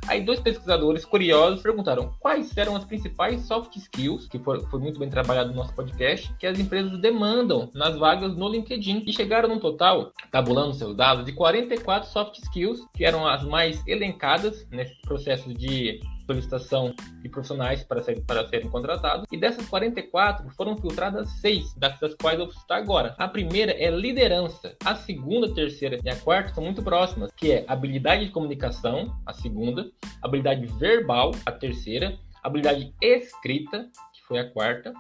Aí 0.08 0.22
dois 0.22 0.40
pesquisadores 0.40 1.06
curiosos 1.06 1.62
perguntaram 1.62 2.14
quais 2.20 2.56
eram 2.58 2.76
as 2.76 2.84
principais 2.84 3.42
soft 3.46 3.76
skills, 3.76 4.28
que 4.28 4.40
foi, 4.40 4.60
foi 4.66 4.80
muito 4.80 5.00
bem 5.00 5.10
trabalhado 5.10 5.50
no 5.50 5.56
nosso 5.56 5.74
podcast, 5.74 6.34
que 6.40 6.48
as 6.48 6.60
empresas 6.60 7.00
demandam 7.00 7.70
nas 7.74 7.96
vagas 7.98 8.36
no 8.36 8.50
LinkedIn. 8.50 9.04
E 9.06 9.14
chegaram 9.14 9.50
num 9.50 9.60
total, 9.60 10.12
tabulando 10.32 10.74
seus 10.74 10.96
dados, 10.96 11.26
de 11.26 11.34
44 11.34 12.10
soft 12.10 12.38
skills, 12.40 12.86
que 12.94 13.06
eram 13.06 13.28
as 13.28 13.44
mais 13.44 13.82
elencadas 13.88 14.68
nesse 14.72 15.00
processo 15.02 15.54
de 15.54 16.00
solicitação 16.34 16.94
de 17.22 17.30
profissionais 17.30 17.84
para, 17.84 18.02
ser, 18.02 18.22
para 18.22 18.48
serem 18.48 18.70
contratados. 18.70 19.26
E 19.32 19.38
dessas 19.38 19.67
44, 19.67 20.50
foram 20.52 20.78
filtradas 20.78 21.30
seis, 21.39 21.74
das 21.76 21.98
quais 22.15 22.39
eu 22.39 22.46
vou 22.46 22.54
citar 22.54 22.78
agora. 22.78 23.15
A 23.17 23.28
primeira 23.28 23.72
é 23.72 23.89
liderança. 23.89 24.76
A 24.84 24.96
segunda, 24.96 25.48
a 25.48 25.54
terceira 25.54 25.98
e 26.04 26.10
a 26.10 26.15
quarta 26.15 26.54
são 26.54 26.63
muito 26.63 26.82
próximas, 26.82 27.32
que 27.36 27.52
é 27.52 27.65
habilidade 27.67 28.26
de 28.26 28.32
comunicação, 28.32 29.15
a 29.26 29.34
segunda, 29.34 29.89
habilidade 30.22 30.65
verbal, 30.78 31.32
a 31.46 31.52
terceira, 31.52 32.17
habilidade 32.44 32.94
escrita, 33.02 33.89
que 34.13 34.22
foi 34.28 34.39
a 34.39 34.50
quarta. 34.50 34.94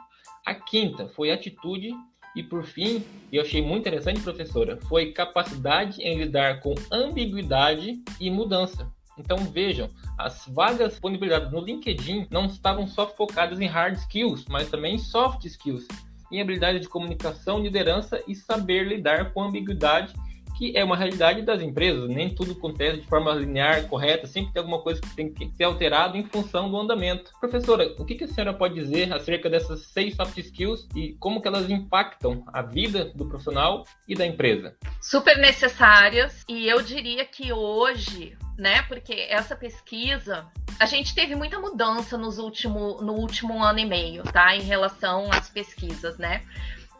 A 0.45 0.53
quinta 0.53 1.07
foi 1.09 1.31
atitude 1.31 1.91
e 2.35 2.41
por 2.41 2.63
fim, 2.63 3.03
e 3.31 3.35
eu 3.35 3.41
achei 3.41 3.61
muito 3.61 3.81
interessante, 3.81 4.21
professora, 4.21 4.77
foi 4.87 5.11
capacidade 5.11 6.01
em 6.01 6.17
lidar 6.17 6.61
com 6.61 6.73
ambiguidade 6.91 8.01
e 8.19 8.29
mudança. 8.29 8.89
Então 9.17 9.37
vejam, 9.37 9.89
as 10.17 10.45
vagas 10.47 10.91
disponibilizadas 10.91 11.51
no 11.51 11.59
LinkedIn 11.59 12.27
não 12.29 12.45
estavam 12.45 12.87
só 12.87 13.07
focadas 13.07 13.59
em 13.59 13.67
hard 13.67 13.97
skills, 13.97 14.45
mas 14.47 14.69
também 14.69 14.95
em 14.95 14.99
soft 14.99 15.45
skills, 15.45 15.87
em 16.31 16.41
habilidade 16.41 16.79
de 16.79 16.87
comunicação, 16.87 17.59
liderança 17.59 18.23
e 18.27 18.33
saber 18.33 18.87
lidar 18.87 19.33
com 19.33 19.43
ambiguidade 19.43 20.13
que 20.61 20.77
é 20.77 20.83
uma 20.83 20.95
realidade 20.95 21.41
das 21.41 21.59
empresas, 21.59 22.07
nem 22.07 22.29
tudo 22.29 22.51
acontece 22.51 23.01
de 23.01 23.07
forma 23.07 23.33
linear, 23.33 23.87
correta, 23.87 24.27
sempre 24.27 24.53
tem 24.53 24.59
alguma 24.59 24.79
coisa 24.79 25.01
que 25.01 25.15
tem 25.15 25.33
que 25.33 25.49
ser 25.55 25.63
alterado 25.63 26.15
em 26.15 26.23
função 26.23 26.69
do 26.69 26.77
andamento. 26.77 27.31
Professora, 27.39 27.95
o 27.97 28.05
que 28.05 28.23
a 28.23 28.27
senhora 28.27 28.53
pode 28.53 28.75
dizer 28.75 29.11
acerca 29.11 29.49
dessas 29.49 29.87
seis 29.87 30.15
soft 30.15 30.37
skills 30.37 30.87
e 30.95 31.15
como 31.19 31.41
que 31.41 31.47
elas 31.47 31.67
impactam 31.67 32.43
a 32.53 32.61
vida 32.61 33.05
do 33.15 33.25
profissional 33.25 33.87
e 34.07 34.13
da 34.13 34.23
empresa? 34.23 34.75
Super 35.01 35.35
necessárias 35.39 36.45
e 36.47 36.67
eu 36.67 36.79
diria 36.83 37.25
que 37.25 37.51
hoje, 37.51 38.37
né, 38.55 38.83
porque 38.83 39.13
essa 39.31 39.55
pesquisa 39.55 40.45
a 40.79 40.85
gente 40.85 41.15
teve 41.15 41.35
muita 41.35 41.59
mudança 41.59 42.19
nos 42.19 42.37
último, 42.37 43.01
no 43.01 43.13
último 43.13 43.63
ano 43.63 43.79
e 43.79 43.85
meio, 43.85 44.21
tá? 44.23 44.55
Em 44.55 44.61
relação 44.61 45.27
às 45.31 45.49
pesquisas, 45.49 46.19
né? 46.19 46.43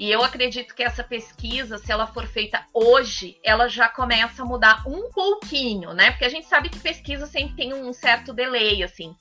E 0.02 0.12
eu 0.12 0.24
acredito 0.24 0.74
que 0.74 0.82
essa 0.82 1.04
pesquisa, 1.04 1.78
se 1.78 1.92
ela 1.92 2.08
for 2.08 2.26
feita 2.26 2.66
hoje, 2.74 3.38
ela 3.44 3.68
já 3.68 3.88
começa 3.88 4.42
a 4.42 4.46
mudar 4.46 4.82
um 4.88 5.12
pouquinho, 5.12 5.94
né? 5.94 6.10
Porque 6.10 6.26
a 6.26 6.30
gente 6.30 6.48
sabe 6.48 6.70
que 6.70 6.80
pesquisa 6.80 7.28
sempre 7.28 7.56
tem 7.56 7.72
um 7.72 7.94
certo 7.94 8.34
delay, 8.34 8.82
assim. 8.82 9.16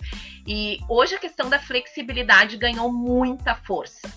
E 0.47 0.79
hoje 0.89 1.15
a 1.15 1.19
questão 1.19 1.51
da 1.51 1.59
flexibilidade 1.59 2.57
ganhou 2.57 2.91
muita 2.91 3.55
força. 3.55 4.11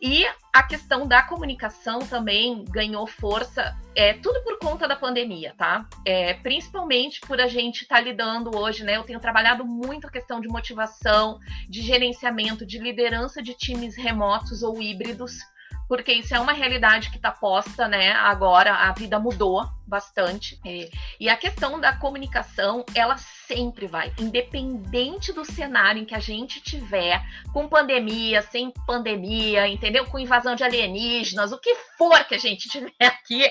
E 0.00 0.24
a 0.54 0.62
questão 0.62 1.06
da 1.06 1.20
comunicação 1.20 1.98
também 1.98 2.64
ganhou 2.64 3.06
força, 3.06 3.76
é 3.94 4.14
tudo 4.14 4.42
por 4.42 4.58
conta 4.58 4.88
da 4.88 4.96
pandemia, 4.96 5.52
tá? 5.58 5.86
É, 6.02 6.32
principalmente 6.32 7.20
por 7.20 7.38
a 7.42 7.46
gente 7.46 7.82
estar 7.82 7.96
tá 7.96 8.00
lidando 8.00 8.56
hoje, 8.56 8.84
né? 8.84 8.96
Eu 8.96 9.04
tenho 9.04 9.20
trabalhado 9.20 9.66
muito 9.66 10.06
a 10.06 10.10
questão 10.10 10.40
de 10.40 10.48
motivação, 10.48 11.38
de 11.68 11.82
gerenciamento, 11.82 12.64
de 12.64 12.78
liderança 12.78 13.42
de 13.42 13.52
times 13.52 13.94
remotos 13.98 14.62
ou 14.62 14.80
híbridos 14.80 15.40
porque 15.88 16.12
isso 16.12 16.34
é 16.34 16.40
uma 16.40 16.52
realidade 16.52 17.10
que 17.10 17.16
está 17.16 17.30
posta, 17.30 17.86
né? 17.86 18.12
Agora 18.12 18.74
a 18.74 18.92
vida 18.92 19.18
mudou 19.18 19.64
bastante. 19.86 20.58
E, 20.64 20.90
e, 21.20 21.28
a 21.28 21.36
questão 21.36 21.80
da 21.80 21.96
comunicação, 21.96 22.84
ela 22.94 23.16
sempre 23.46 23.86
vai, 23.86 24.12
independente 24.18 25.32
do 25.32 25.44
cenário 25.44 26.02
em 26.02 26.04
que 26.04 26.14
a 26.14 26.20
gente 26.20 26.60
tiver, 26.60 27.22
com 27.52 27.68
pandemia, 27.68 28.42
sem 28.42 28.72
pandemia, 28.86 29.68
entendeu? 29.68 30.06
Com 30.06 30.18
invasão 30.18 30.54
de 30.56 30.64
alienígenas, 30.64 31.52
o 31.52 31.60
que 31.60 31.74
for 31.96 32.24
que 32.24 32.34
a 32.34 32.38
gente 32.38 32.68
tiver 32.68 32.92
aqui, 33.00 33.48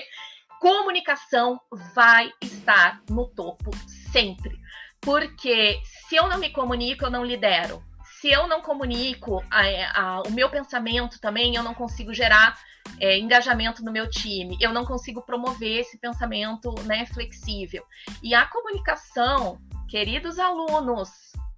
comunicação 0.60 1.58
vai 1.94 2.30
estar 2.42 3.00
no 3.08 3.26
topo 3.28 3.70
sempre. 4.12 4.58
Porque 5.00 5.80
se 6.08 6.16
eu 6.16 6.28
não 6.28 6.38
me 6.38 6.50
comunico, 6.50 7.04
eu 7.04 7.10
não 7.10 7.24
lidero 7.24 7.82
se 8.20 8.28
eu 8.28 8.46
não 8.46 8.62
comunico 8.62 9.42
a, 9.50 10.00
a, 10.00 10.22
o 10.22 10.30
meu 10.30 10.48
pensamento 10.48 11.20
também, 11.20 11.54
eu 11.54 11.62
não 11.62 11.74
consigo 11.74 12.14
gerar 12.14 12.58
é, 13.00 13.18
engajamento 13.18 13.84
no 13.84 13.92
meu 13.92 14.08
time, 14.08 14.56
eu 14.60 14.72
não 14.72 14.84
consigo 14.84 15.22
promover 15.22 15.80
esse 15.80 15.98
pensamento 15.98 16.74
né, 16.84 17.04
flexível. 17.06 17.84
E 18.22 18.34
a 18.34 18.46
comunicação, 18.46 19.58
queridos 19.88 20.38
alunos, 20.38 21.10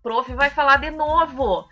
prof 0.02 0.32
vai 0.34 0.50
falar 0.50 0.78
de 0.78 0.90
novo. 0.90 1.68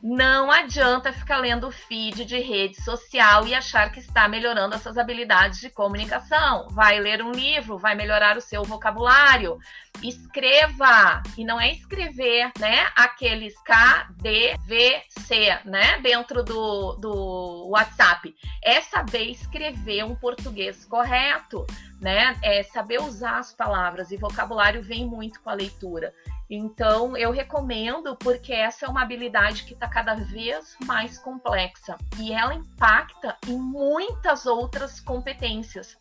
Não 0.00 0.48
adianta 0.50 1.12
ficar 1.12 1.38
lendo 1.38 1.72
feed 1.72 2.24
de 2.24 2.38
rede 2.38 2.80
social 2.82 3.46
e 3.48 3.54
achar 3.54 3.90
que 3.90 3.98
está 3.98 4.28
melhorando 4.28 4.76
as 4.76 4.82
suas 4.82 4.96
habilidades 4.96 5.58
de 5.58 5.70
comunicação. 5.70 6.68
Vai 6.70 7.00
ler 7.00 7.20
um 7.20 7.32
livro, 7.32 7.78
vai 7.78 7.96
melhorar 7.96 8.36
o 8.36 8.40
seu 8.40 8.62
vocabulário. 8.62 9.58
Escreva, 10.00 11.20
e 11.36 11.44
não 11.44 11.60
é 11.60 11.72
escrever, 11.72 12.52
né, 12.60 12.86
aqueles 12.94 13.60
K, 13.62 14.08
D, 14.22 14.56
V, 14.64 15.02
C, 15.08 15.58
né, 15.64 15.98
dentro 16.00 16.44
do, 16.44 16.92
do 16.92 17.68
WhatsApp. 17.70 18.32
É 18.62 18.80
saber 18.80 19.24
escrever 19.24 20.04
um 20.04 20.14
português 20.14 20.84
correto, 20.84 21.66
né, 22.00 22.38
é 22.44 22.62
saber 22.62 23.00
usar 23.00 23.38
as 23.38 23.52
palavras, 23.52 24.12
e 24.12 24.16
vocabulário 24.16 24.80
vem 24.80 25.04
muito 25.04 25.42
com 25.42 25.50
a 25.50 25.54
leitura. 25.54 26.14
Então, 26.50 27.14
eu 27.16 27.30
recomendo 27.30 28.16
porque 28.16 28.52
essa 28.52 28.86
é 28.86 28.88
uma 28.88 29.02
habilidade 29.02 29.64
que 29.64 29.74
está 29.74 29.86
cada 29.86 30.14
vez 30.14 30.76
mais 30.86 31.18
complexa 31.18 31.96
e 32.18 32.32
ela 32.32 32.54
impacta 32.54 33.36
em 33.46 33.58
muitas 33.58 34.46
outras 34.46 34.98
competências. 34.98 35.96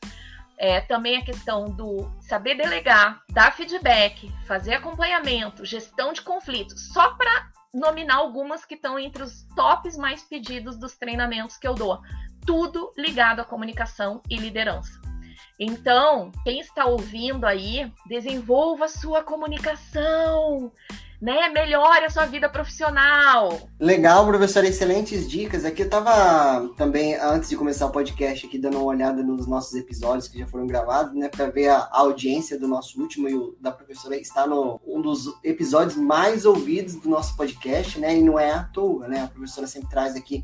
É, 0.60 0.82
também 0.82 1.18
a 1.18 1.24
questão 1.24 1.66
do 1.66 2.10
saber 2.20 2.56
delegar, 2.56 3.22
dar 3.30 3.54
feedback, 3.54 4.34
fazer 4.46 4.74
acompanhamento, 4.74 5.64
gestão 5.64 6.14
de 6.14 6.22
conflitos, 6.22 6.92
só 6.94 7.14
para 7.14 7.52
nominar 7.72 8.16
algumas 8.16 8.66
que 8.66 8.74
estão 8.74 8.98
entre 8.98 9.22
os 9.22 9.44
tops 9.56 9.96
mais 9.98 10.24
pedidos 10.24 10.76
dos 10.78 10.96
treinamentos 10.98 11.58
que 11.58 11.68
eu 11.68 11.76
dou. 11.76 12.02
Tudo 12.46 12.92
ligado 12.98 13.42
à 13.42 13.46
comunicação 13.46 14.22
e 14.30 14.38
liderança. 14.38 15.00
Então, 15.60 16.32
quem 16.44 16.60
está 16.60 16.86
ouvindo 16.86 17.46
aí, 17.46 17.92
desenvolva 18.08 18.88
sua 18.88 19.24
comunicação, 19.24 20.72
né? 21.20 21.50
Melhore 21.50 22.06
a 22.06 22.12
sua 22.12 22.28
vida 22.28 22.48
profissional. 22.48 23.68
Legal, 23.80 24.24
professor, 24.28 24.64
excelentes 24.64 25.28
dicas. 25.28 25.66
Aqui 25.66 25.82
eu 25.82 25.88
estava 25.88 26.70
também, 26.78 27.16
antes 27.16 27.50
de 27.50 27.56
começar 27.56 27.88
o 27.88 27.92
podcast, 27.92 28.46
aqui 28.46 28.60
dando 28.60 28.78
uma 28.78 28.86
olhada 28.86 29.24
nos 29.24 29.48
nossos 29.48 29.74
episódios 29.74 30.28
que 30.28 30.38
já 30.38 30.46
foram 30.46 30.68
gravados, 30.68 31.16
né? 31.16 31.28
Para 31.28 31.48
ver 31.48 31.70
a 31.70 31.90
audiência 31.92 32.60
do 32.60 32.68
nosso 32.68 33.02
último 33.02 33.28
e 33.28 33.34
o 33.34 33.58
da 33.60 33.72
professora 33.72 34.16
está 34.16 34.46
no 34.46 34.80
um 34.86 35.02
dos 35.02 35.26
episódios 35.44 35.98
mais 35.98 36.46
ouvidos 36.46 36.96
do 36.98 37.10
nosso 37.10 37.36
podcast, 37.36 38.00
né? 38.00 38.16
E 38.16 38.22
não 38.22 38.38
é 38.38 38.52
à 38.52 38.64
toa, 38.66 39.08
né? 39.08 39.24
A 39.24 39.28
professora 39.28 39.66
sempre 39.66 39.90
traz 39.90 40.16
aqui 40.16 40.44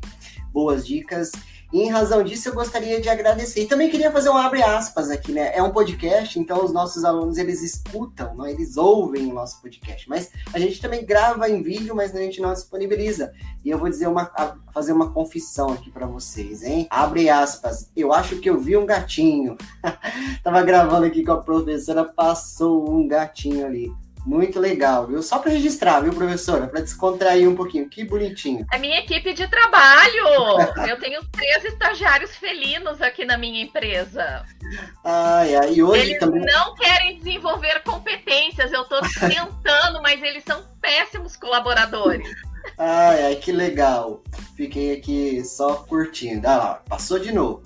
boas 0.52 0.84
dicas. 0.84 1.30
E 1.74 1.82
em 1.82 1.90
razão 1.90 2.22
disso, 2.22 2.48
eu 2.48 2.54
gostaria 2.54 3.00
de 3.00 3.08
agradecer. 3.08 3.62
E 3.62 3.66
também 3.66 3.90
queria 3.90 4.12
fazer 4.12 4.30
um 4.30 4.36
abre 4.36 4.62
aspas 4.62 5.10
aqui, 5.10 5.32
né? 5.32 5.50
É 5.56 5.60
um 5.60 5.72
podcast, 5.72 6.38
então 6.38 6.64
os 6.64 6.72
nossos 6.72 7.04
alunos, 7.04 7.36
eles 7.36 7.62
escutam, 7.62 8.32
não? 8.36 8.46
eles 8.46 8.76
ouvem 8.76 9.26
o 9.26 9.34
nosso 9.34 9.60
podcast. 9.60 10.08
Mas 10.08 10.30
a 10.52 10.58
gente 10.60 10.80
também 10.80 11.04
grava 11.04 11.50
em 11.50 11.64
vídeo, 11.64 11.92
mas 11.92 12.14
a 12.14 12.20
gente 12.20 12.40
não 12.40 12.52
disponibiliza. 12.52 13.32
E 13.64 13.70
eu 13.70 13.76
vou 13.76 13.88
dizer 13.88 14.06
uma, 14.06 14.30
fazer 14.72 14.92
uma 14.92 15.10
confissão 15.10 15.70
aqui 15.70 15.90
para 15.90 16.06
vocês, 16.06 16.62
hein? 16.62 16.86
Abre 16.88 17.28
aspas. 17.28 17.90
Eu 17.96 18.12
acho 18.12 18.36
que 18.36 18.48
eu 18.48 18.56
vi 18.56 18.76
um 18.76 18.86
gatinho. 18.86 19.56
Tava 20.44 20.62
gravando 20.62 21.06
aqui 21.06 21.24
com 21.24 21.32
a 21.32 21.42
professora, 21.42 22.04
passou 22.04 22.88
um 22.88 23.08
gatinho 23.08 23.66
ali. 23.66 23.92
Muito 24.24 24.58
legal, 24.58 25.06
viu? 25.06 25.22
Só 25.22 25.38
para 25.38 25.50
registrar, 25.52 26.00
viu, 26.00 26.12
professora? 26.12 26.66
Para 26.66 26.80
descontrair 26.80 27.48
um 27.48 27.54
pouquinho. 27.54 27.88
Que 27.88 28.04
bonitinho. 28.04 28.66
A 28.72 28.78
minha 28.78 28.98
equipe 29.00 29.34
de 29.34 29.46
trabalho. 29.48 30.24
Eu 30.88 30.98
tenho 30.98 31.22
três 31.26 31.64
estagiários 31.64 32.34
felinos 32.36 33.02
aqui 33.02 33.24
na 33.24 33.36
minha 33.36 33.62
empresa. 33.62 34.44
Ai, 35.04 35.54
ai, 35.54 35.74
e 35.74 35.82
hoje 35.82 36.02
eles 36.02 36.18
também. 36.18 36.42
não 36.42 36.74
querem 36.74 37.18
desenvolver 37.18 37.82
competências. 37.82 38.72
Eu 38.72 38.82
estou 38.82 39.00
tentando, 39.02 40.00
mas 40.02 40.22
eles 40.22 40.42
são 40.44 40.64
péssimos 40.80 41.36
colaboradores. 41.36 42.26
Ai, 42.78 43.24
ai, 43.24 43.36
que 43.36 43.52
legal. 43.52 44.22
Fiquei 44.56 44.96
aqui 44.96 45.44
só 45.44 45.76
curtindo. 45.76 46.46
Ah 46.46 46.56
lá, 46.56 46.74
passou 46.88 47.18
de 47.18 47.32
novo. 47.32 47.62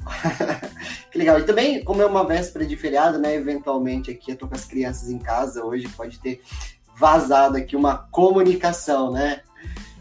que 1.11 1.19
legal. 1.19 1.39
E 1.39 1.45
também, 1.45 1.83
como 1.85 2.03
é 2.03 2.07
uma 2.07 2.27
véspera 2.27 2.67
de 2.67 2.77
feriado, 2.77 3.19
né? 3.19 3.35
Eventualmente 3.35 4.11
aqui 4.11 4.33
eu 4.33 4.37
tô 4.37 4.47
com 4.47 4.55
as 4.55 4.65
crianças 4.65 5.09
em 5.11 5.19
casa 5.19 5.65
hoje, 5.65 5.89
pode 5.89 6.19
ter 6.19 6.41
vazado 6.97 7.57
aqui 7.57 7.77
uma 7.77 7.97
comunicação, 8.11 9.13
né? 9.13 9.43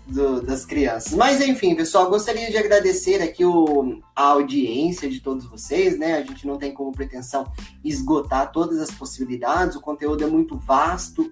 Do, 0.07 0.41
das 0.41 0.65
crianças. 0.65 1.13
Mas 1.13 1.41
enfim, 1.41 1.75
pessoal, 1.75 2.09
gostaria 2.09 2.49
de 2.49 2.55
agradecer 2.55 3.21
aqui 3.21 3.43
o, 3.43 4.01
a 4.15 4.29
audiência 4.29 5.09
de 5.09 5.19
todos 5.19 5.45
vocês, 5.45 5.99
né? 5.99 6.13
A 6.13 6.21
gente 6.21 6.47
não 6.47 6.57
tem 6.57 6.73
como 6.73 6.93
pretensão 6.93 7.45
esgotar 7.83 8.51
todas 8.53 8.79
as 8.79 8.89
possibilidades, 8.89 9.75
o 9.75 9.81
conteúdo 9.81 10.23
é 10.23 10.27
muito 10.27 10.57
vasto 10.57 11.29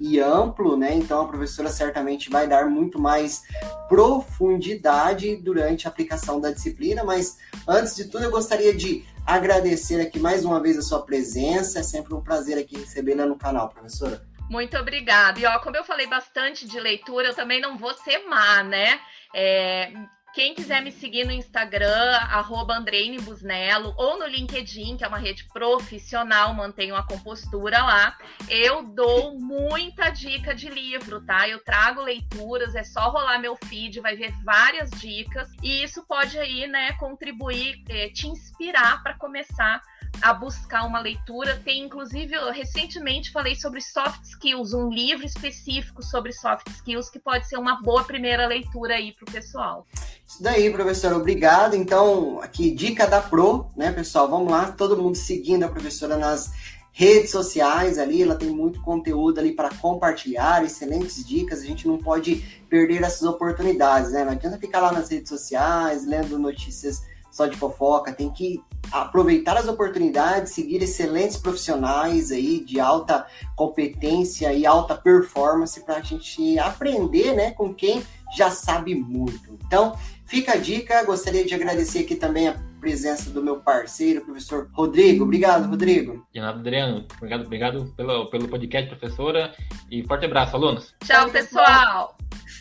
e 0.00 0.20
amplo, 0.20 0.76
né? 0.76 0.94
Então 0.94 1.22
a 1.22 1.28
professora 1.28 1.70
certamente 1.70 2.30
vai 2.30 2.46
dar 2.46 2.68
muito 2.68 3.00
mais 3.00 3.42
profundidade 3.88 5.36
durante 5.36 5.86
a 5.86 5.90
aplicação 5.90 6.40
da 6.40 6.50
disciplina, 6.50 7.02
mas 7.02 7.36
antes 7.66 7.96
de 7.96 8.04
tudo 8.04 8.24
eu 8.24 8.30
gostaria 8.30 8.74
de 8.74 9.04
agradecer 9.26 10.00
aqui 10.00 10.18
mais 10.18 10.44
uma 10.44 10.60
vez 10.60 10.78
a 10.78 10.82
sua 10.82 11.02
presença, 11.02 11.80
é 11.80 11.82
sempre 11.82 12.14
um 12.14 12.20
prazer 12.20 12.56
aqui 12.58 12.78
recebê-la 12.78 13.26
no 13.26 13.36
canal, 13.36 13.68
professora. 13.68 14.22
Muito 14.48 14.76
obrigada. 14.78 15.38
E 15.38 15.46
ó, 15.46 15.58
como 15.58 15.76
eu 15.76 15.84
falei 15.84 16.06
bastante 16.06 16.66
de 16.66 16.80
leitura, 16.80 17.28
eu 17.28 17.34
também 17.34 17.60
não 17.60 17.76
vou 17.76 17.92
ser 17.94 18.26
má, 18.26 18.62
né? 18.62 19.00
É, 19.34 19.92
quem 20.34 20.54
quiser 20.54 20.82
me 20.82 20.92
seguir 20.92 21.24
no 21.24 21.32
Instagram, 21.32 22.16
arroba 22.30 22.80
Busnello, 23.22 23.92
ou 23.96 24.18
no 24.18 24.26
LinkedIn, 24.26 24.96
que 24.96 25.04
é 25.04 25.08
uma 25.08 25.18
rede 25.18 25.44
profissional, 25.52 26.54
mantenho 26.54 26.94
a 26.94 27.02
compostura 27.02 27.82
lá, 27.82 28.16
eu 28.48 28.82
dou 28.82 29.38
muita 29.38 30.10
dica 30.10 30.54
de 30.54 30.68
livro, 30.68 31.20
tá? 31.22 31.48
Eu 31.48 31.58
trago 31.64 32.02
leituras, 32.02 32.74
é 32.74 32.84
só 32.84 33.10
rolar 33.10 33.38
meu 33.38 33.56
feed, 33.56 34.00
vai 34.00 34.16
ver 34.16 34.32
várias 34.44 34.90
dicas, 34.90 35.48
e 35.62 35.82
isso 35.82 36.04
pode 36.06 36.38
aí, 36.38 36.66
né, 36.66 36.92
contribuir, 36.92 37.82
eh, 37.88 38.10
te 38.10 38.28
inspirar 38.28 39.02
para 39.02 39.14
começar 39.14 39.82
a 40.20 40.32
buscar 40.32 40.84
uma 40.84 41.00
leitura. 41.00 41.60
Tem, 41.64 41.84
inclusive, 41.84 42.34
eu 42.34 42.52
recentemente 42.52 43.30
falei 43.30 43.54
sobre 43.54 43.80
soft 43.80 44.22
skills, 44.24 44.72
um 44.72 44.90
livro 44.90 45.24
específico 45.24 46.02
sobre 46.02 46.32
soft 46.32 46.68
skills 46.68 47.10
que 47.10 47.18
pode 47.18 47.48
ser 47.48 47.56
uma 47.56 47.80
boa 47.80 48.04
primeira 48.04 48.46
leitura 48.46 48.94
aí 48.94 49.12
para 49.12 49.28
o 49.28 49.32
pessoal. 49.32 49.86
Isso 50.26 50.42
daí, 50.42 50.70
professora, 50.70 51.16
obrigado. 51.16 51.74
Então, 51.74 52.40
aqui, 52.40 52.70
dica 52.70 53.06
da 53.06 53.20
Pro, 53.20 53.70
né, 53.76 53.92
pessoal? 53.92 54.28
Vamos 54.28 54.50
lá, 54.50 54.72
todo 54.72 54.96
mundo 54.96 55.16
seguindo 55.16 55.64
a 55.64 55.68
professora 55.68 56.16
nas 56.16 56.52
redes 56.98 57.30
sociais 57.30 57.96
ali, 57.96 58.24
ela 58.24 58.34
tem 58.34 58.50
muito 58.50 58.82
conteúdo 58.82 59.38
ali 59.38 59.52
para 59.52 59.72
compartilhar, 59.76 60.64
excelentes 60.64 61.24
dicas, 61.24 61.60
a 61.60 61.64
gente 61.64 61.86
não 61.86 61.96
pode 61.96 62.44
perder 62.68 63.04
essas 63.04 63.22
oportunidades, 63.22 64.10
né? 64.10 64.24
Não 64.24 64.32
adianta 64.32 64.58
ficar 64.58 64.80
lá 64.80 64.90
nas 64.90 65.08
redes 65.08 65.28
sociais, 65.28 66.04
lendo 66.04 66.36
notícias 66.40 67.04
só 67.30 67.46
de 67.46 67.56
fofoca, 67.56 68.12
tem 68.12 68.30
que 68.30 68.62
aproveitar 68.90 69.56
as 69.56 69.68
oportunidades, 69.68 70.52
seguir 70.52 70.82
excelentes 70.82 71.36
profissionais 71.36 72.30
aí 72.30 72.64
de 72.64 72.80
alta 72.80 73.26
competência 73.54 74.52
e 74.52 74.64
alta 74.64 74.94
performance 74.94 75.80
para 75.84 75.96
a 75.96 76.00
gente 76.00 76.58
aprender, 76.58 77.34
né, 77.34 77.50
com 77.50 77.74
quem 77.74 78.02
já 78.36 78.50
sabe 78.50 78.94
muito. 78.94 79.58
Então, 79.66 79.96
fica 80.24 80.52
a 80.52 80.56
dica. 80.56 81.04
Gostaria 81.04 81.44
de 81.44 81.54
agradecer 81.54 82.00
aqui 82.00 82.14
também 82.14 82.48
a 82.48 82.56
presença 82.80 83.30
do 83.30 83.42
meu 83.42 83.60
parceiro, 83.60 84.24
professor 84.24 84.68
Rodrigo. 84.72 85.24
Obrigado, 85.24 85.68
Rodrigo. 85.68 86.26
De 86.32 86.40
nada, 86.40 86.58
Adriano. 86.58 87.06
Obrigado, 87.16 87.44
obrigado 87.44 87.94
pelo, 87.96 88.30
pelo 88.30 88.48
podcast, 88.48 88.94
professora. 88.94 89.54
E 89.90 90.06
forte 90.06 90.26
abraço, 90.26 90.56
alunos. 90.56 90.94
Tchau, 91.04 91.28
pessoal. 91.30 92.17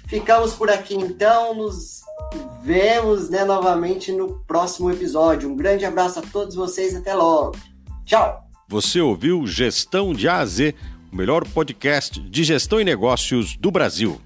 Ficamos 0.07 0.53
por 0.53 0.69
aqui 0.69 0.95
então. 0.95 1.53
Nos 1.53 2.01
vemos 2.63 3.29
né, 3.29 3.43
novamente 3.45 4.11
no 4.11 4.39
próximo 4.47 4.91
episódio. 4.91 5.49
Um 5.49 5.55
grande 5.55 5.85
abraço 5.85 6.19
a 6.19 6.21
todos 6.21 6.55
vocês. 6.55 6.95
Até 6.95 7.13
logo. 7.13 7.57
Tchau. 8.05 8.43
Você 8.69 8.99
ouviu 8.99 9.45
Gestão 9.47 10.13
de 10.13 10.27
A 10.27 10.37
a 10.39 10.45
Z, 10.45 10.75
o 11.11 11.15
melhor 11.15 11.47
podcast 11.47 12.19
de 12.19 12.43
gestão 12.43 12.81
e 12.81 12.83
negócios 12.83 13.55
do 13.55 13.71
Brasil. 13.71 14.19